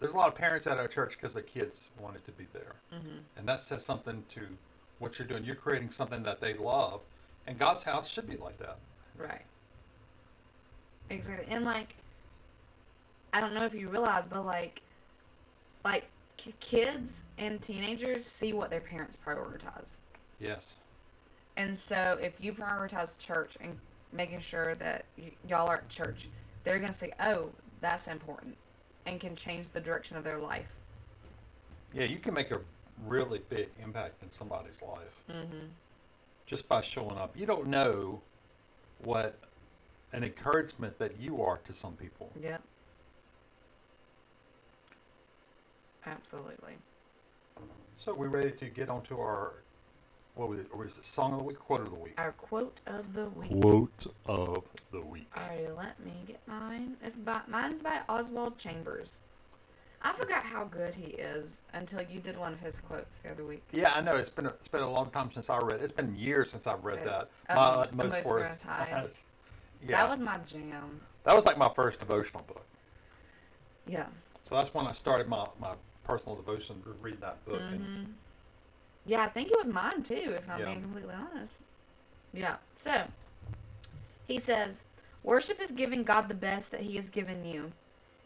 [0.00, 2.74] There's a lot of parents at our church because their kids wanted to be there,
[2.92, 3.18] Mm-hmm.
[3.36, 4.58] and that says something to
[4.98, 5.44] what you're doing.
[5.44, 7.02] You're creating something that they love,
[7.46, 8.78] and God's house should be like that.
[9.16, 9.44] Right.
[11.12, 11.46] Exactly.
[11.54, 11.94] And like,
[13.32, 14.82] I don't know if you realize, but like,
[15.84, 19.98] like k- kids and teenagers see what their parents prioritize.
[20.40, 20.76] Yes.
[21.56, 23.76] And so if you prioritize church and
[24.12, 26.28] making sure that y- y'all are at church,
[26.64, 28.56] they're going to say, oh, that's important
[29.06, 30.72] and can change the direction of their life.
[31.92, 32.60] Yeah, you can make a
[33.06, 35.66] really big impact in somebody's life Mm-hmm.
[36.46, 37.36] just by showing up.
[37.36, 38.20] You don't know
[39.04, 39.38] what
[40.12, 42.30] an encouragement that you are to some people.
[42.40, 42.62] Yep.
[46.06, 46.74] Absolutely.
[47.94, 49.54] So we ready to get onto our
[50.34, 50.66] what was it?
[50.72, 52.14] Or was it song of the week, quote of the week?
[52.16, 53.50] Our quote of the week.
[53.60, 55.30] Quote of the week.
[55.36, 56.96] Alrighty, let me get mine.
[57.02, 59.20] It's by mine's by Oswald Chambers.
[60.04, 63.44] I forgot how good he is until you did one of his quotes the other
[63.44, 63.62] week.
[63.70, 64.12] Yeah, I know.
[64.12, 65.80] It's been a, it's been a long time since I read.
[65.80, 67.28] It's been years since I've read that.
[67.48, 69.26] Um, My The utmost Most for for his His Highest.
[69.86, 71.00] Yeah, That was my jam.
[71.24, 72.64] that was like my first devotional book.
[73.86, 74.06] Yeah.
[74.42, 77.62] So that's when I started my, my personal devotion to read that book.
[77.72, 78.10] And hmm
[79.06, 80.66] Yeah, I think it was mine too, if I'm Yeah.
[80.66, 81.58] being completely honest.
[82.32, 82.56] Yeah.
[82.76, 83.04] So
[84.26, 84.84] he says,
[85.24, 87.70] Worship is giving God the best that He has given you.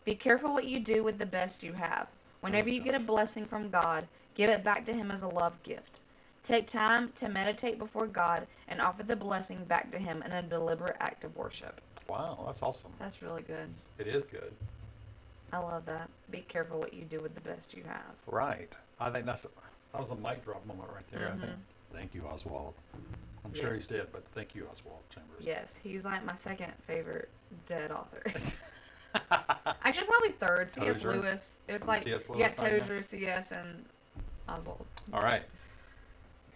[0.04, 2.06] Be careful what you do with the best you have.
[2.40, 5.62] Whenever you get a blessing from God, give it back to Him as a love
[5.62, 5.98] gift.
[6.46, 10.42] Take time to meditate before God and offer the blessing back to Him in a
[10.42, 11.80] deliberate act of worship.
[12.08, 12.92] wow, that's awesome.
[13.00, 13.68] That's really good.
[13.98, 14.52] It is good.
[15.52, 16.08] I love that.
[16.30, 18.14] Be careful what you do with the best you have.
[18.28, 18.70] Right.
[19.00, 19.48] I think that's a,
[19.92, 21.32] that was a mic drop moment right there.
[21.34, 21.50] I think.
[21.52, 21.56] Mhm.
[21.92, 22.74] Thank you, Oswald.
[23.44, 25.40] I'm sure he's dead, but thank you, Oswald Chambers.
[25.40, 27.28] Yes, he's like my second favorite
[27.66, 28.22] dead author.
[29.82, 30.72] Actually, probably third.
[30.72, 31.02] C.S.
[31.02, 31.58] Lewis.
[31.66, 32.78] It was like yeah, Lewis, know.
[32.78, 33.52] Tozer, C.S.
[33.52, 33.84] and
[34.48, 34.84] Oswald.
[35.12, 35.42] All right.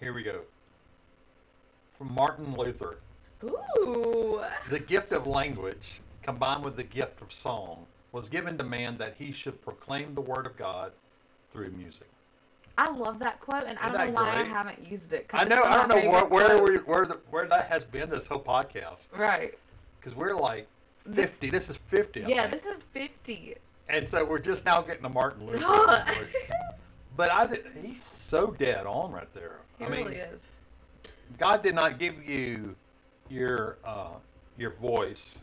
[0.00, 0.40] Here we go.
[1.96, 2.98] From Martin Luther.
[3.44, 4.40] Ooh.
[4.70, 9.14] The gift of language, combined with the gift of song, was given to man that
[9.18, 10.92] he should proclaim the word of God
[11.50, 12.08] through music.
[12.78, 15.26] I love that quote, and I Isn't don't know why I haven't used it.
[15.34, 15.62] I know.
[15.62, 19.16] I don't know where where, we, where the, where that has been this whole podcast
[19.16, 19.58] Right.
[19.98, 21.50] because we're like fifty.
[21.50, 22.24] This, is fifty.
[22.24, 22.52] I Yeah, think.
[22.62, 23.56] this is 50.
[23.90, 26.04] and so we're just now getting to Martin Luther.
[27.16, 29.58] But I he's so dead on right there.
[29.86, 30.46] I mean, really is.
[31.38, 32.74] God did not give you
[33.28, 34.14] your uh,
[34.58, 35.38] your voice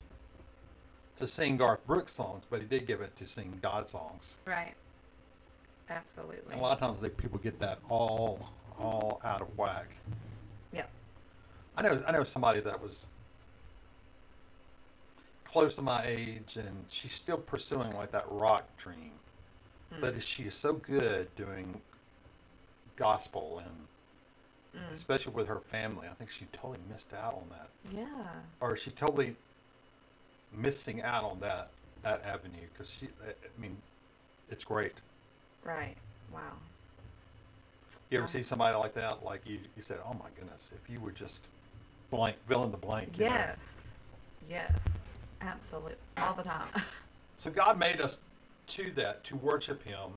[1.16, 4.38] to sing Garth Brooks songs, but He did give it to sing God songs.
[4.46, 4.74] Right.
[5.90, 6.52] Absolutely.
[6.52, 9.88] And a lot of times, the people get that all all out of whack.
[10.72, 10.84] Yeah.
[11.78, 13.06] I know I know somebody that was
[15.46, 19.12] close to my age, and she's still pursuing like that rock dream,
[19.94, 20.02] Mm.
[20.02, 21.82] but she is so good doing
[22.98, 23.88] gospel and
[24.76, 24.94] Mm.
[24.94, 26.08] especially with her family.
[26.10, 27.70] I think she totally missed out on that.
[27.96, 28.06] Yeah.
[28.60, 29.36] or she totally
[30.56, 31.70] missing out on that
[32.04, 33.76] that avenue because she i mean
[34.50, 34.94] it's great
[35.64, 35.96] Right.
[36.34, 36.40] Wow.
[38.10, 41.00] you ever see somebody like that like you you said oh my goodness if you
[41.02, 41.48] were just
[42.10, 43.18] blank, fill in the blank.
[43.18, 43.32] you know.
[43.32, 43.88] Yes.
[44.50, 44.72] Yes.
[45.42, 45.96] Absolutely.
[46.18, 46.68] All the time.
[47.40, 48.18] So God made us
[48.68, 50.14] to that to worship Him,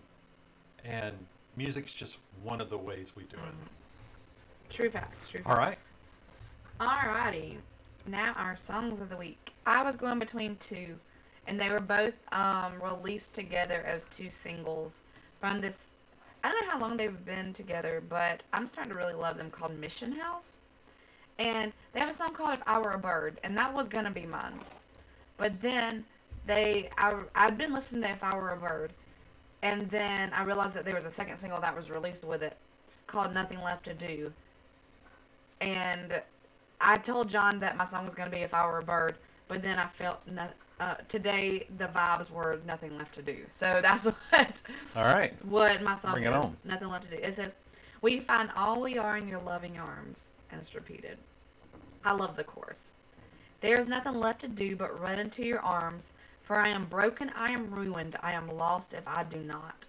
[0.83, 1.15] and
[1.55, 3.53] music's just one of the ways we do it.
[4.71, 5.29] True facts.
[5.29, 5.51] True facts.
[5.51, 5.79] All right.
[6.81, 7.59] Alrighty.
[8.07, 9.53] Now our songs of the week.
[9.67, 10.97] I was going between two,
[11.47, 15.03] and they were both um, released together as two singles
[15.41, 15.89] from this.
[16.43, 19.51] I don't know how long they've been together, but I'm starting to really love them.
[19.51, 20.61] Called Mission House,
[21.39, 24.11] and they have a song called "If I Were a Bird," and that was gonna
[24.11, 24.61] be mine.
[25.37, 26.05] But then
[26.47, 28.93] they, I, I've been listening to "If I Were a Bird,"
[29.63, 32.57] and then I realized that there was a second single that was released with it
[33.07, 34.33] called "Nothing Left to Do."
[35.61, 36.21] And
[36.81, 39.17] I told John that my song was going to be "If I Were a Bird,"
[39.49, 40.47] but then I felt no,
[40.81, 43.39] uh, today the vibes were nothing left to do.
[43.51, 44.63] So that's what
[44.97, 45.33] All right.
[45.45, 46.35] what my song Bring it is.
[46.35, 46.57] on.
[46.65, 47.23] Nothing left to do.
[47.23, 47.55] It says,
[48.03, 51.19] "We find all we are in your loving arms," and it's repeated.
[52.05, 52.93] I love the chorus.
[53.61, 56.13] There is nothing left to do but run into your arms.
[56.43, 59.87] For I am broken, I am ruined, I am lost if I do not.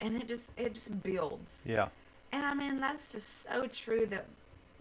[0.00, 1.64] And it just it just builds.
[1.66, 1.88] Yeah.
[2.32, 4.26] And I mean, that's just so true that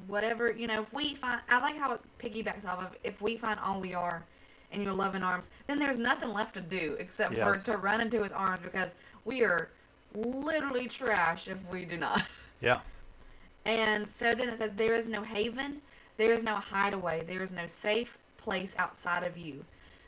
[0.08, 3.38] whatever, you know, if we find, I like how it piggybacks off of if we
[3.38, 4.24] find all we are
[4.72, 7.64] in your loving arms, then there's nothing left to do except Yes.
[7.66, 9.70] for to run into his arms because we are
[10.16, 12.24] literally trash if we do not.
[12.62, 12.80] Yeah.
[13.66, 15.82] And so then it says, There is no haven,
[16.18, 19.64] there is no hideaway, there is no safe place outside of you.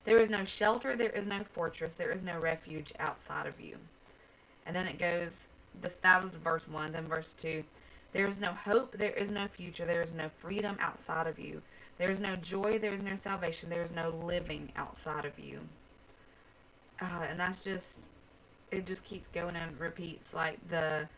[0.05, 3.77] There is no shelter, there is no fortress, there is no refuge outside of you.
[4.65, 5.47] And then it goes,
[5.81, 7.63] this that was verse 1, then verse 2.
[8.15, 11.61] There is no hope, there is no future, there is no freedom outside of you.
[11.97, 15.59] There is no joy, there is no salvation, there is no living outside of you.
[17.01, 18.05] Uh, and that's just,
[18.71, 21.09] it just keeps going and repeats like the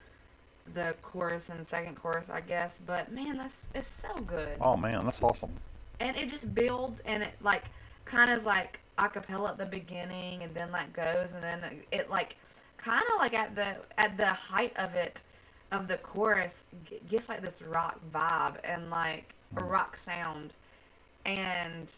[0.74, 2.80] the chorus and second chorus, I guess.
[2.84, 5.52] But man, that's it's so good, Oh man, that's awesome.
[6.00, 7.66] and it just builds and it like
[8.06, 11.60] kind of like a cappella at the beginning, and then like goes, and then
[11.92, 12.38] it like
[12.78, 15.22] kind of like at the at the height of it
[15.72, 19.70] of the chorus g- gets like this rock vibe and like a mm-hmm.
[19.70, 20.54] rock sound,
[21.26, 21.94] and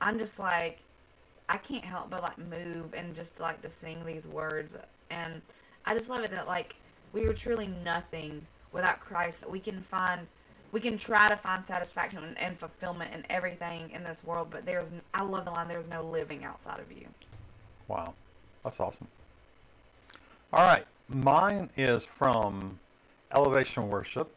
[0.00, 0.80] I'm just like
[1.48, 4.76] I can't help but like move and just like to sing these words.
[5.10, 5.40] And
[5.84, 6.76] I just love it that like
[7.12, 10.26] we are truly nothing without Christ that we can find
[10.72, 14.66] we can try to find satisfaction and, and fulfillment in everything in this world but
[14.66, 17.06] there's I love the line there's no living outside of you.
[17.88, 18.14] Wow,
[18.64, 19.06] that's awesome.
[20.52, 22.78] All right, mine is from
[23.34, 24.34] Elevation Worship,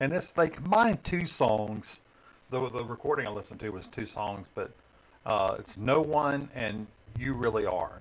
[0.00, 2.00] and it's they combined two songs.
[2.50, 4.70] The the recording I listened to was two songs, but
[5.26, 6.86] uh, it's No One and
[7.18, 8.00] You Really Are.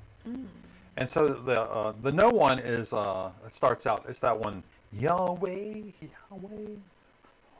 [0.97, 4.05] And so the uh, the No One is uh, it starts out.
[4.07, 6.75] It's that one Yahweh Yahweh.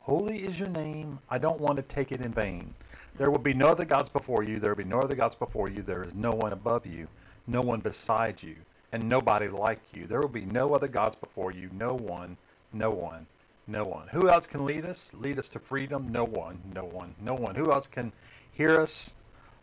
[0.02, 1.18] Holy is your name.
[1.30, 2.74] I don't want to take it in vain.
[3.16, 4.58] There will be no other gods before you.
[4.58, 5.82] There will be no other gods before you.
[5.82, 7.08] There is no one above you,
[7.46, 8.54] no one beside you,
[8.94, 10.06] and nobody like you.
[10.06, 11.68] There will be no other gods before you.
[11.72, 12.36] No one,
[12.72, 13.26] no one,
[13.66, 14.06] no one.
[14.06, 15.12] Who else can lead us?
[15.14, 16.12] Lead us to freedom?
[16.12, 17.56] No one, no one, no one.
[17.56, 18.12] Who else can
[18.52, 19.16] hear us?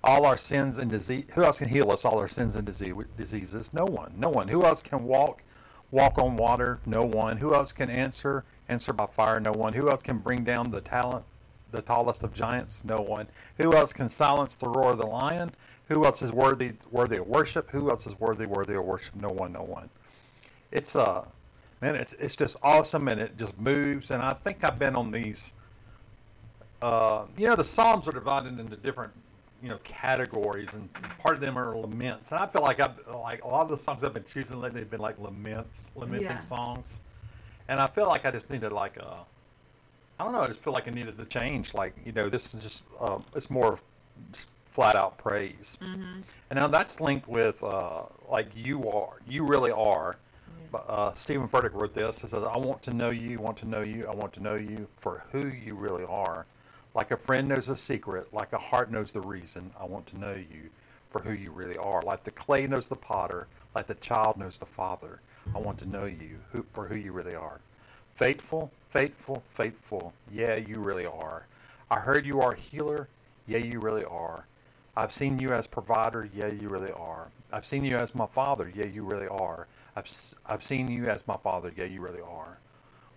[0.04, 1.24] All our sins and disease.
[1.34, 2.04] Who else can heal us?
[2.04, 3.74] All our sins and diseases?
[3.74, 4.50] No one, no one.
[4.50, 5.44] Who else can walk
[5.91, 6.80] walk on water?
[6.86, 7.38] No one.
[7.38, 8.44] Who else can answer?
[8.67, 9.39] Answer by fire?
[9.39, 9.72] No one.
[9.72, 11.24] Who else can bring down the talent,
[11.71, 12.84] the tallest of giants?
[12.84, 13.27] No one.
[13.57, 15.51] Who else can silence the roar of the lion?
[15.89, 17.69] Who else is worthy worthy of worship?
[17.71, 19.15] Who else is worthy worthy of worship?
[19.15, 19.51] No one.
[19.53, 19.89] No one.
[20.71, 21.27] It's uh,
[21.81, 24.12] man, it's it's just awesome and it just moves.
[24.12, 25.53] And I think I've been on these.
[26.81, 29.13] Uh, you know, the Psalms are divided into different,
[29.62, 32.31] you know, categories, and part of them are laments.
[32.31, 34.79] And I feel like I've like a lot of the songs I've been choosing lately
[34.79, 36.38] have been like laments, lamenting Yeah.
[36.39, 37.01] songs.
[37.67, 39.17] And I feel like I just needed like a,
[40.19, 41.74] I don't know, I just feel like I needed to change.
[41.74, 43.84] Like you know, this is just um, it's more of
[44.32, 45.78] just flat out praise.
[45.82, 46.21] Mm-hmm.
[46.50, 50.17] And now that's linked with uh, like you are, you really are.
[50.74, 52.21] Uh, Steven Furtick wrote this.
[52.21, 54.56] He says, "I want to know you, want to know you, I want to know
[54.56, 56.45] you for who you really are.
[56.93, 59.71] Like a friend knows a secret, like a heart knows the reason.
[59.79, 60.69] I want to know you
[61.10, 62.02] for who you really are.
[62.02, 65.21] Like the clay knows the potter, like the child knows the father.
[65.56, 67.60] I want to know you who, for who you really are.
[68.12, 70.13] Faithful, faithful, faithful.
[70.31, 71.45] Yeah, you really are.
[71.89, 73.07] I heard you are a healer.
[73.47, 74.45] Yeah, you really are.
[74.95, 76.29] I've seen you as provider.
[76.33, 77.29] Yeah, you really are.
[77.51, 78.71] I've seen you as my father.
[78.75, 79.67] Yeah, you really are.
[79.95, 80.09] I've,
[80.45, 81.71] I've seen you as my father.
[81.75, 82.57] Yeah, you really are.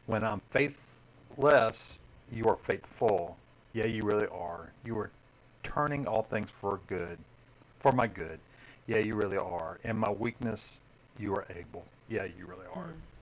[0.07, 2.01] When I'm faithless,
[2.33, 3.37] you are faithful.
[3.73, 4.71] Yeah, you really are.
[4.85, 5.11] You are
[5.63, 7.19] turning all things for good,
[7.81, 8.39] for my good.
[8.87, 9.79] Yeah, you really are.
[9.85, 10.81] In my weakness,
[11.19, 11.85] you are able.
[12.09, 12.85] Yeah, you really are.
[12.85, 13.14] Mm-hmm.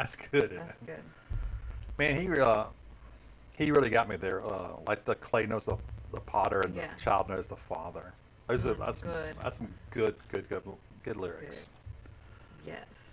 [0.00, 0.50] That's good.
[0.52, 0.86] That's it?
[0.86, 1.02] good.
[1.98, 2.64] Man, he uh,
[3.58, 4.42] he really got me there.
[4.42, 5.76] Uh, like the clay knows the,
[6.14, 6.86] the potter and Yeah.
[6.88, 8.14] the child knows the father.
[8.48, 9.34] Those are Mm, that's good.
[9.42, 10.62] that's some good good good
[11.04, 11.68] good lyrics.
[12.66, 13.12] Yes.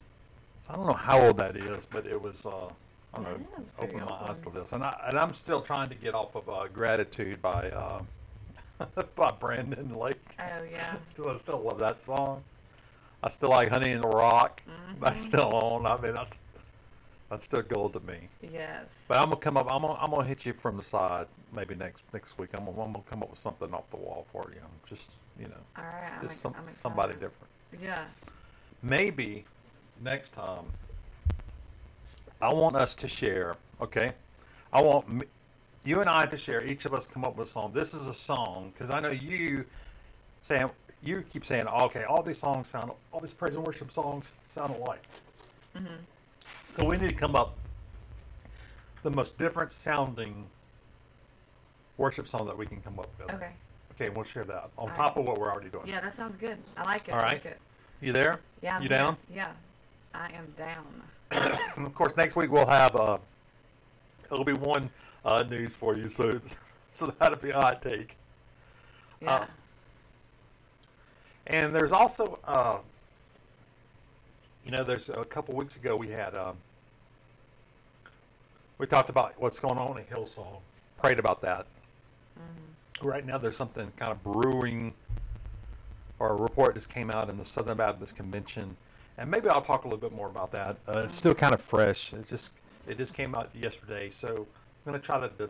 [0.65, 2.45] So I don't know how old that is, but it was.
[2.45, 2.69] Uh,
[3.13, 3.47] I don't know.
[3.79, 6.47] Opened my eyes to this, and I and I'm still trying to get off of
[6.47, 8.01] uh, gratitude by uh,
[9.15, 10.37] by Brandon Lake.
[10.39, 10.95] Oh yeah.
[11.27, 12.43] I still love that song.
[13.21, 14.61] I still like Honey in the Rock.
[15.01, 15.27] That's Mhm.
[15.27, 15.85] still on.
[15.85, 16.39] I mean, that's
[17.29, 18.29] that's still gold to me.
[18.41, 19.05] Yes.
[19.07, 19.71] But I'm gonna come up.
[19.71, 22.49] I'm gonna, I'm gonna hit you from the side maybe next next week.
[22.53, 24.61] I'm gonna, I'm gonna come up with something off the wall for you.
[24.87, 26.11] Just you know, All right.
[26.15, 27.47] I'm, just ex- some, I'm somebody different.
[27.81, 28.05] Yeah.
[28.81, 29.45] Maybe
[30.01, 30.65] next time.
[32.39, 33.55] I want us to share.
[33.81, 34.13] Okay,
[34.71, 35.23] I want m-
[35.83, 36.63] you and I to share.
[36.63, 37.71] Each of us come up with a song.
[37.73, 39.65] This is a song because I know you,
[40.41, 40.69] Sam.
[41.03, 44.75] You keep saying, okay, all these songs sound, all these praise and worship songs sound
[44.75, 45.03] alike.
[45.75, 45.93] Mm-hmm.
[46.77, 47.57] So we need to come up
[49.01, 50.45] the most different sounding
[51.97, 53.33] worship song that we can come up with.
[53.33, 53.49] Okay.
[53.93, 55.17] Okay, we'll share that on All top right.
[55.17, 55.87] of what we're already doing.
[55.87, 56.59] Yeah, that sounds good.
[56.77, 57.15] I like it.
[57.15, 57.59] All I like it.
[57.99, 58.41] You there?
[58.61, 58.75] Yeah.
[58.75, 59.17] I'm You down?
[59.33, 59.53] Yeah.
[60.13, 60.85] I am down.
[61.75, 63.17] and of course, next week we'll have uh,
[64.31, 64.87] it'll be one
[65.25, 66.07] uh, news for you.
[66.07, 66.37] So
[66.89, 68.17] so that'll be a hot take.
[69.19, 69.33] Yeah.
[69.33, 69.45] Uh,
[71.47, 72.77] And there's also, uh,
[74.63, 76.57] you know, there's a couple weeks ago we had, um,
[78.77, 80.59] we talked about what's going on in Hillsong,
[80.97, 81.65] prayed about that.
[82.39, 83.07] Mm-hmm.
[83.07, 84.93] Right now there's something kind of brewing,
[86.19, 88.75] or a report just came out in the Southern Baptist Convention,
[89.17, 90.77] and maybe I'll talk a little bit more about that.
[90.87, 92.13] Uh, it's still kind of fresh.
[92.13, 92.51] It just
[92.87, 95.49] it just came out yesterday, so I'm going to try to, to,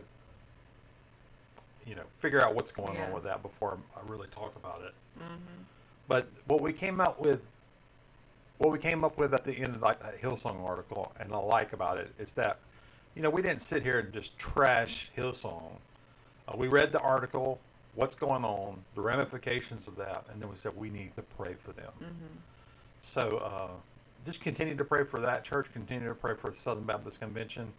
[1.86, 3.06] you know, figure out what's going Yeah.
[3.06, 4.92] on with that before I really talk about it.
[5.20, 5.62] mm-hmm.
[6.08, 7.44] But what we came out with,
[8.56, 11.74] what we came up with at the end of that Hillsong article, and I like
[11.74, 12.58] about it is that,
[13.18, 15.72] you know, we didn't sit here and just trash Hillsong.
[16.46, 17.58] Uh, we read the article,
[17.96, 21.56] what's going on, the ramifications of that, and then we said we need to pray
[21.58, 21.90] for them.
[22.00, 22.36] Mm-hmm.
[23.00, 23.72] So uh,
[24.24, 27.72] just continue to pray for that church, continue to pray for the Southern Baptist Convention,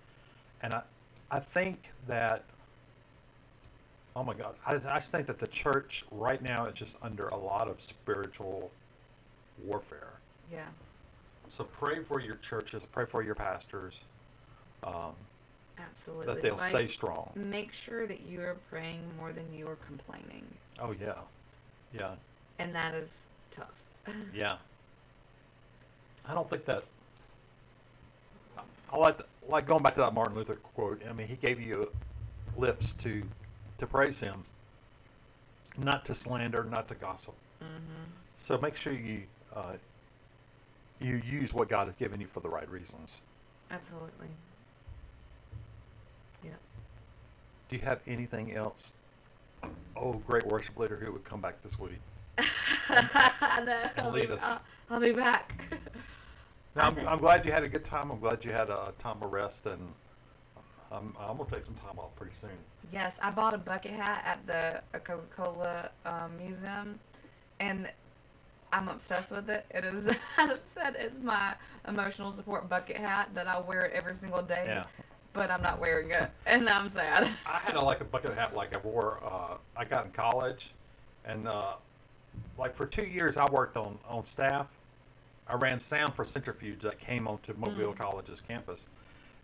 [0.62, 0.82] and I,
[1.32, 2.44] I think that.
[4.18, 4.56] Oh my God!
[4.68, 7.80] I, I just think that the church right now is just under a lot of
[7.80, 8.72] spiritual
[9.64, 10.20] warfare.
[10.52, 10.66] Yeah.
[11.48, 14.02] So pray for your churches, pray for your pastors,
[14.84, 15.14] um,
[15.80, 16.26] Absolutely.
[16.28, 17.32] that they'll Like, stay strong.
[17.36, 20.46] Make sure that you are praying more than you are complaining,
[20.80, 21.16] Oh yeah,
[21.94, 22.16] yeah,
[22.60, 23.74] and that is tough.
[24.34, 24.58] yeah.
[26.28, 26.84] I don't think that.
[28.92, 31.02] I- like the, like going back to that Martin Luther quote.
[31.08, 31.92] I mean, he gave you
[32.58, 33.24] lips to
[33.78, 34.44] to praise him,
[35.78, 37.36] not to slander, not to gossip.
[37.62, 38.04] mm-hmm.
[38.36, 39.24] So make sure you
[39.56, 39.74] uh,
[41.00, 43.22] you use what God has given you for the right reasons.
[43.72, 44.28] Absolutely.
[46.44, 46.52] Yeah.
[47.70, 48.94] Do you have anything else?
[49.96, 52.00] Oh, great worship leader who would come back this week.
[52.90, 53.80] I know.
[53.96, 54.44] and I'll lead be, us.
[54.44, 55.54] I'll, I'll be back.
[56.76, 58.10] Now, I'm, I'm glad you had a good time.
[58.10, 59.82] I'm glad you had a time of rest, and
[60.92, 62.50] um, I'm, I'm gonna take some time off pretty soon.
[62.92, 67.00] yes, I bought a bucket hat at the uh, Coca Cola um, museum,
[67.60, 67.92] and
[68.74, 69.68] I'm obsessed with it.
[69.70, 71.54] It is, as I've said, it's my
[71.88, 74.64] emotional support bucket hat that I wear it every single day.
[74.66, 74.86] Yeah.
[75.34, 77.30] But I'm not wearing it, and I'm sad.
[77.46, 79.20] I had a, like a bucket hat like I wore.
[79.24, 80.72] Uh, I got in college,
[81.26, 81.74] and uh,
[82.58, 84.68] like for two years I worked on on staff.
[85.48, 88.88] I ran sound for Centrifuge that came onto Mobile College's campus,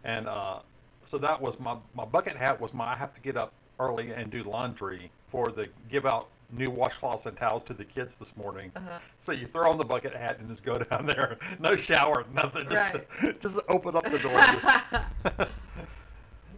[0.03, 0.59] and uh,
[1.03, 4.11] so that was my my bucket hat was my I have to get up early
[4.11, 8.36] and do laundry for the give out new washcloths and towels to the kids this
[8.38, 8.71] morning.
[8.75, 8.99] Uh-huh.
[9.19, 12.67] So you throw on the bucket hat and just go down there, no shower, nothing,
[12.69, 12.95] just
[13.39, 14.39] just open up the door.
[14.39, 15.49] Just,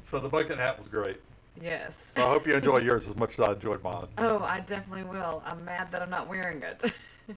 [0.08, 1.18] so the bucket hat was great.
[1.62, 2.14] Yes.
[2.16, 4.08] So I hope you enjoy yours as much as I enjoyed mine.
[4.18, 5.44] Oh, I definitely will.
[5.46, 6.94] I'm mad that I'm not wearing it.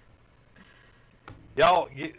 [1.56, 2.14] Y'all, gi-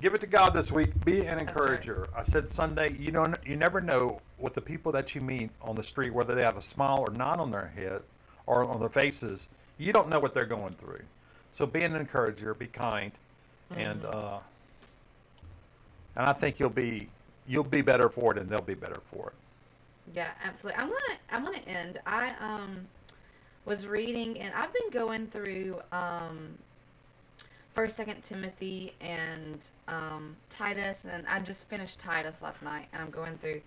[0.00, 0.90] give it to God this week.
[1.04, 1.46] Be an right.
[1.46, 2.08] encourager.
[2.16, 5.76] I said Sunday, you don't, you never know what the people that you meet on
[5.76, 8.02] the street, whether they have a smile or not on their head
[8.46, 9.46] or on their faces,
[9.78, 11.02] you don't know what they're going through.
[11.52, 12.54] So be an encourager.
[12.54, 13.12] Be kind,
[13.76, 14.38] and uh,
[16.16, 17.08] and I think you'll be
[17.46, 19.34] you'll be better for it, and they'll be better for it.
[20.14, 20.80] Yeah, absolutely.
[20.82, 22.00] I'm gonna I'm gonna end.
[22.06, 22.86] I um
[23.64, 26.58] was reading and I've been going through um
[27.74, 33.08] First, Second Timothy and um, Titus, and I just finished Titus last night, and I'm
[33.10, 33.62] going through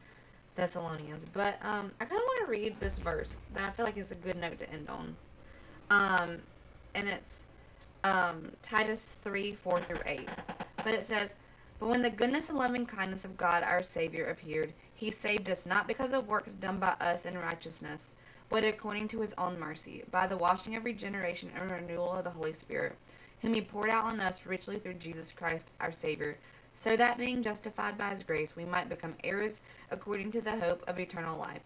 [0.56, 1.26] Thessalonians.
[1.26, 4.12] But um, I kind of want to read this verse that I feel like is
[4.12, 5.16] a good note to end on.
[5.90, 6.38] Um,
[6.94, 7.48] and it's
[8.04, 10.30] um, Titus three four through eight.
[10.84, 11.34] But it says,
[11.80, 15.66] But when the goodness and loving kindness of God our Savior appeared, he saved us
[15.66, 18.12] not because of works done by us in righteousness,
[18.50, 22.30] but according to his own mercy, by the washing of regeneration and renewal of the
[22.30, 22.96] Holy Spirit,
[23.42, 26.38] whom he poured out on us richly through Jesus Christ our Savior,
[26.74, 29.62] so that being justified by his grace, we might become heirs
[29.92, 31.62] according to the hope of eternal life.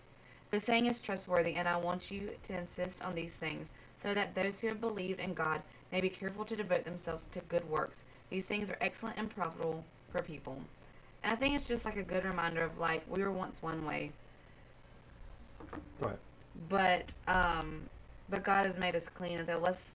[0.49, 4.34] The saying is trustworthy, and I want you to insist on these things, so that
[4.34, 8.05] those who have believed in God may be careful to devote themselves to good works.
[8.32, 10.57] These things are excellent and profitable for people.
[11.24, 13.86] And I think it's just like a good reminder of like we were once one
[13.86, 14.12] way,
[16.01, 16.18] Go ahead.
[16.70, 17.82] but um,
[18.30, 19.93] but God has made us clean, and so let's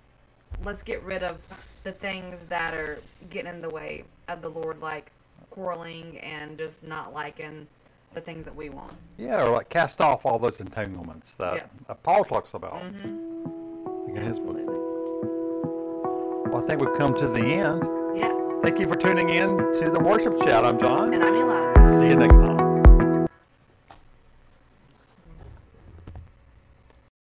[0.65, 1.39] let's get rid of
[1.83, 2.99] the things that are
[3.31, 5.11] getting in the way of the Lord, like
[5.51, 7.67] quarreling and just not liking
[8.13, 8.93] the things that we want.
[9.19, 11.65] Yeah, or like cast off all those entanglements that, Yeah.
[11.89, 12.75] that Paul talks about.
[12.83, 14.17] Mm-hmm.
[14.17, 14.19] in.
[14.19, 14.65] Absolutely.
[16.51, 17.83] Well, I think we've come to the end.
[18.65, 20.65] Thank you for tuning in to the worship chat.
[20.65, 21.13] I'm John.
[21.13, 21.99] And I'm Eliza.
[21.99, 22.54] See you next time.